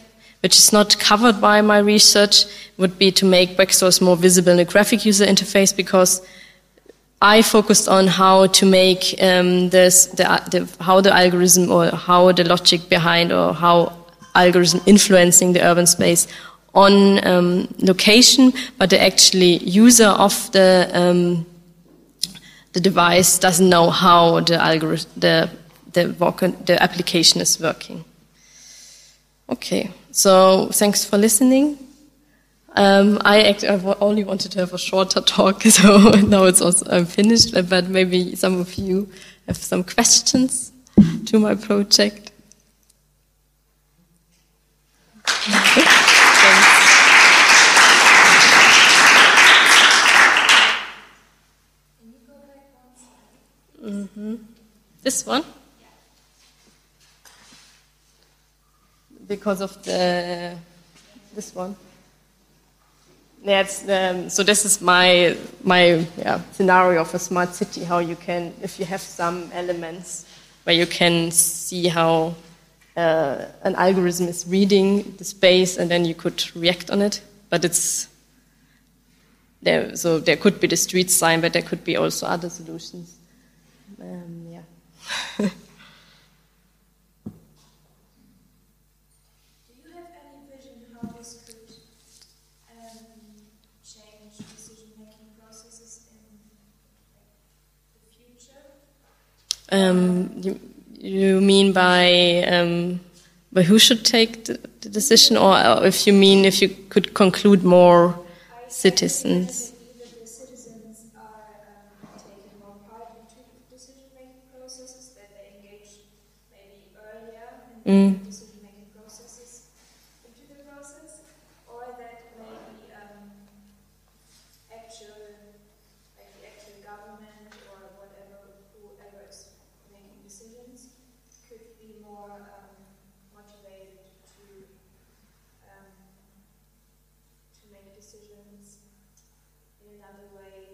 which 0.41 0.57
is 0.57 0.73
not 0.73 0.97
covered 0.99 1.39
by 1.39 1.61
my 1.61 1.77
research, 1.77 2.45
would 2.77 2.97
be 2.97 3.11
to 3.11 3.25
make 3.25 3.57
Backstories 3.57 4.01
more 4.01 4.17
visible 4.17 4.51
in 4.51 4.57
the 4.57 4.65
graphic 4.65 5.05
user 5.05 5.25
interface 5.25 5.75
because 5.75 6.21
I 7.21 7.43
focused 7.43 7.87
on 7.87 8.07
how 8.07 8.47
to 8.47 8.65
make 8.65 9.15
um, 9.21 9.69
this, 9.69 10.07
the, 10.07 10.23
the, 10.49 10.83
how 10.83 11.01
the 11.01 11.13
algorithm 11.13 11.71
or 11.71 11.91
how 11.91 12.31
the 12.31 12.43
logic 12.43 12.89
behind 12.89 13.31
or 13.31 13.53
how 13.53 13.93
algorithm 14.33 14.81
influencing 14.85 15.53
the 15.53 15.63
urban 15.63 15.85
space 15.85 16.27
on 16.73 17.25
um, 17.27 17.67
location, 17.79 18.53
but 18.77 18.89
the 18.89 18.99
actually 18.99 19.57
user 19.57 20.07
of 20.07 20.51
the 20.53 20.89
um, 20.93 21.45
the 22.73 22.79
device 22.79 23.37
doesn't 23.37 23.69
know 23.69 23.89
how 23.89 24.39
the 24.39 24.55
algorithm 24.55 25.11
the 25.17 25.49
the, 25.91 26.03
the 26.65 26.81
application 26.81 27.41
is 27.41 27.59
working. 27.59 28.05
Okay. 29.49 29.91
So 30.11 30.67
thanks 30.73 31.05
for 31.05 31.17
listening. 31.17 31.77
Um, 32.75 33.19
I, 33.23 33.43
act, 33.43 33.63
I 33.63 33.75
only 33.99 34.23
wanted 34.23 34.51
to 34.53 34.59
have 34.59 34.73
a 34.73 34.77
shorter 34.77 35.21
talk, 35.25 35.63
so 35.63 35.97
now 36.27 36.45
it's 36.45 36.61
also 36.61 36.85
I'm 36.89 37.05
finished. 37.05 37.53
But 37.69 37.87
maybe 37.89 38.35
some 38.35 38.59
of 38.59 38.75
you 38.75 39.09
have 39.47 39.57
some 39.57 39.83
questions 39.83 40.71
to 41.25 41.39
my 41.39 41.55
project. 41.55 42.31
Mm-hmm. 53.83 54.35
This 55.01 55.25
one? 55.25 55.43
Because 59.31 59.61
of 59.61 59.81
the 59.83 60.57
this 61.33 61.55
one. 61.55 61.77
Yeah, 63.41 63.65
um, 63.87 64.29
so 64.29 64.43
this 64.43 64.65
is 64.65 64.81
my 64.81 65.37
my 65.63 66.05
yeah, 66.17 66.41
scenario 66.51 66.99
of 66.99 67.15
a 67.15 67.19
smart 67.19 67.55
city. 67.55 67.85
How 67.85 67.99
you 67.99 68.17
can, 68.17 68.53
if 68.61 68.77
you 68.77 68.83
have 68.83 68.99
some 68.99 69.49
elements 69.53 70.25
where 70.65 70.75
you 70.75 70.85
can 70.85 71.31
see 71.31 71.87
how 71.87 72.35
uh, 72.97 73.45
an 73.63 73.75
algorithm 73.75 74.27
is 74.27 74.45
reading 74.45 75.15
the 75.17 75.23
space, 75.23 75.77
and 75.77 75.89
then 75.89 76.03
you 76.03 76.13
could 76.13 76.53
react 76.53 76.91
on 76.91 77.01
it. 77.01 77.21
But 77.49 77.63
it's 77.63 78.09
there, 79.61 79.95
so 79.95 80.19
there 80.19 80.35
could 80.35 80.59
be 80.59 80.67
the 80.67 80.75
street 80.75 81.09
sign, 81.09 81.39
but 81.39 81.53
there 81.53 81.61
could 81.61 81.85
be 81.85 81.95
also 81.95 82.27
other 82.27 82.49
solutions. 82.49 83.15
Um, 84.01 84.47
yeah. 84.49 85.49
Um, 99.71 100.31
you, 100.35 100.59
you, 100.99 101.41
mean 101.41 101.71
by 101.71 102.43
um, 102.43 102.99
by 103.53 103.63
who 103.63 103.79
should 103.79 104.03
take 104.03 104.45
the, 104.45 104.59
the 104.81 104.89
decision, 104.89 105.37
or, 105.37 105.85
if 105.85 106.05
you 106.05 106.13
mean 106.13 106.43
if 106.45 106.61
you 106.61 106.69
could 106.89 107.13
conclude 107.13 107.63
more 107.63 108.19
citizens? 108.67 109.71
Mm. 117.85 118.20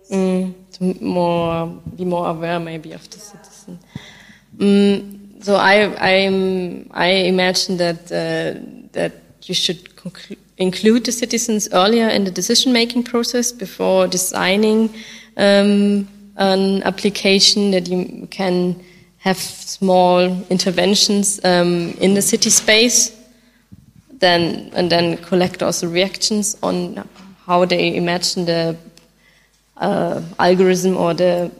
Mm, 0.09 0.53
to 0.71 1.03
more 1.03 1.67
be 1.97 2.05
more 2.05 2.29
aware 2.29 2.59
maybe 2.61 2.93
of 2.93 3.09
the 3.09 3.19
citizen. 3.19 3.77
Mm, 4.57 5.43
so 5.43 5.55
I 5.55 5.93
I'm, 5.99 6.89
I 6.91 7.07
imagine 7.27 7.77
that 7.77 8.09
uh, 8.11 8.59
that 8.93 9.13
you 9.43 9.53
should 9.53 9.89
include 10.57 11.03
the 11.05 11.11
citizens 11.11 11.67
earlier 11.73 12.07
in 12.07 12.23
the 12.23 12.31
decision 12.31 12.71
making 12.71 13.03
process 13.03 13.51
before 13.51 14.07
designing 14.07 14.89
um, 15.35 16.07
an 16.37 16.83
application 16.83 17.71
that 17.71 17.89
you 17.89 18.27
can 18.31 18.81
have 19.27 19.37
small 19.37 20.19
interventions 20.49 21.39
um, 21.43 21.91
in 21.99 22.13
the 22.13 22.21
city 22.21 22.49
space 22.49 23.17
then 24.19 24.71
and 24.73 24.89
then 24.89 25.17
collect 25.17 25.61
also 25.61 25.87
reactions 25.87 26.57
on 26.63 27.07
how 27.45 27.65
they 27.65 27.95
imagine 27.95 28.45
the 28.45 28.75
uh, 29.77 30.21
algorithm 30.39 30.97
or 30.97 31.13
the 31.13 31.51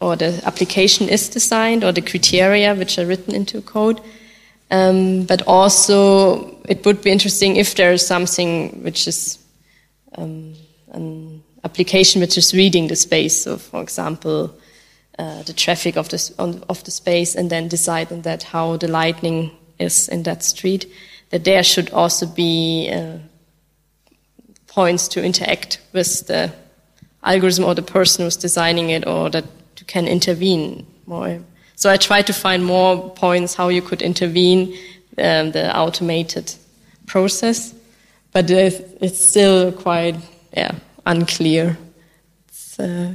or 0.00 0.16
the 0.16 0.40
application 0.44 1.08
is 1.08 1.28
designed 1.28 1.82
or 1.82 1.92
the 1.92 2.02
criteria 2.02 2.74
which 2.74 2.98
are 2.98 3.06
written 3.06 3.34
into 3.34 3.62
code. 3.62 4.00
Um, 4.70 5.24
but 5.24 5.42
also, 5.46 6.58
it 6.68 6.84
would 6.84 7.00
be 7.00 7.10
interesting 7.10 7.56
if 7.56 7.74
there 7.74 7.92
is 7.92 8.06
something 8.06 8.82
which 8.82 9.06
is 9.06 9.38
um, 10.18 10.54
an 10.92 11.42
application 11.62 12.20
which 12.20 12.36
is 12.36 12.52
reading 12.52 12.88
the 12.88 12.96
space. 12.96 13.44
So, 13.44 13.56
for 13.56 13.82
example, 13.82 14.54
uh, 15.18 15.42
the 15.42 15.52
traffic 15.52 15.96
of 15.96 16.08
the 16.08 16.32
of 16.68 16.82
the 16.84 16.90
space, 16.90 17.34
and 17.34 17.50
then 17.50 17.68
decide 17.68 18.12
on 18.12 18.22
that 18.22 18.42
how 18.42 18.76
the 18.76 18.88
lighting 18.88 19.50
is 19.78 20.08
in 20.08 20.22
that 20.24 20.42
street. 20.42 20.86
That 21.30 21.44
there 21.44 21.62
should 21.62 21.90
also 21.90 22.26
be 22.26 22.90
uh, 22.92 23.18
points 24.66 25.08
to 25.08 25.24
interact 25.24 25.80
with 25.92 26.26
the 26.26 26.52
algorithm 27.22 27.64
or 27.64 27.74
the 27.74 27.82
person 27.82 28.24
who's 28.24 28.36
designing 28.36 28.90
it 28.90 29.06
or 29.06 29.30
that 29.30 29.44
you 29.78 29.86
can 29.86 30.06
intervene 30.06 30.86
more. 31.06 31.40
So 31.76 31.90
I 31.90 31.96
try 31.96 32.22
to 32.22 32.32
find 32.32 32.64
more 32.64 33.10
points 33.10 33.54
how 33.54 33.68
you 33.68 33.82
could 33.82 34.02
intervene 34.02 34.76
um, 35.18 35.52
the 35.52 35.76
automated 35.76 36.54
process, 37.06 37.74
but 38.32 38.50
it's 38.50 39.24
still 39.24 39.72
quite 39.72 40.16
yeah 40.56 40.72
unclear. 41.06 41.76
Uh, 42.78 43.14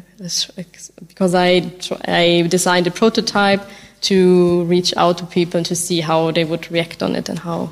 because 1.08 1.36
I 1.36 1.72
I 2.06 2.48
designed 2.50 2.88
a 2.88 2.92
prototype 2.92 3.62
to 4.02 4.64
reach 4.64 4.94
out 4.96 5.18
to 5.18 5.26
people 5.26 5.58
and 5.58 5.66
to 5.66 5.76
see 5.76 6.00
how 6.02 6.32
they 6.32 6.46
would 6.46 6.72
react 6.72 7.04
on 7.04 7.16
it 7.16 7.30
and 7.30 7.40
how. 7.40 7.72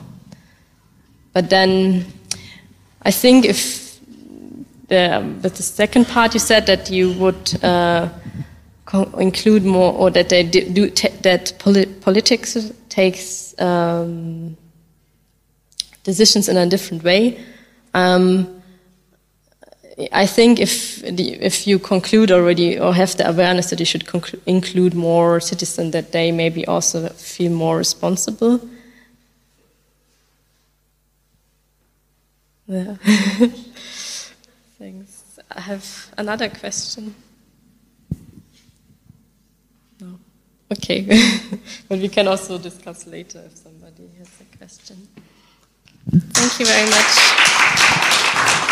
But 1.34 1.50
then 1.50 2.06
I 3.04 3.12
think 3.12 3.46
if 3.46 4.00
the, 4.88 5.38
but 5.42 5.56
the 5.56 5.64
second 5.64 6.08
part, 6.08 6.34
you 6.34 6.40
said 6.40 6.66
that 6.66 6.90
you 6.90 7.14
would 7.14 7.64
uh, 7.64 8.10
include 9.18 9.64
more, 9.64 9.94
or 9.94 10.10
that 10.12 10.30
they 10.30 10.44
do 10.44 10.90
that 11.22 11.54
polit 11.60 12.02
politics 12.02 12.58
takes 12.90 13.54
um, 13.60 14.58
decisions 16.04 16.50
in 16.50 16.58
a 16.58 16.66
different 16.66 17.04
way. 17.04 17.44
Um, 17.94 18.57
I 20.12 20.28
think 20.28 20.60
if 20.60 21.02
the, 21.02 21.34
if 21.42 21.66
you 21.66 21.80
conclude 21.80 22.32
already 22.32 22.80
or 22.80 22.94
have 22.94 23.18
the 23.18 23.28
awareness 23.28 23.72
that 23.72 23.80
you 23.80 23.86
should 23.86 24.08
include 24.46 24.94
more 24.94 25.40
citizens, 25.40 25.92
that 25.94 26.12
they 26.12 26.32
maybe 26.32 26.68
also 26.68 27.10
feel 27.10 27.52
more 27.52 27.78
responsible. 27.78 28.62
Yeah. 32.68 32.96
Thanks. 34.78 35.40
I 35.50 35.62
have 35.62 36.14
another 36.16 36.50
question. 36.50 37.16
No. 40.00 40.20
Okay. 40.72 41.02
but 41.90 41.98
we 41.98 42.10
can 42.10 42.28
also 42.28 42.60
discuss 42.60 43.08
later 43.08 43.42
if 43.48 43.58
somebody 43.58 44.10
has 44.20 44.30
a 44.42 44.58
question. 44.58 45.08
Thank 46.12 46.60
you 46.60 46.66
very 46.68 46.88
much. 46.88 48.64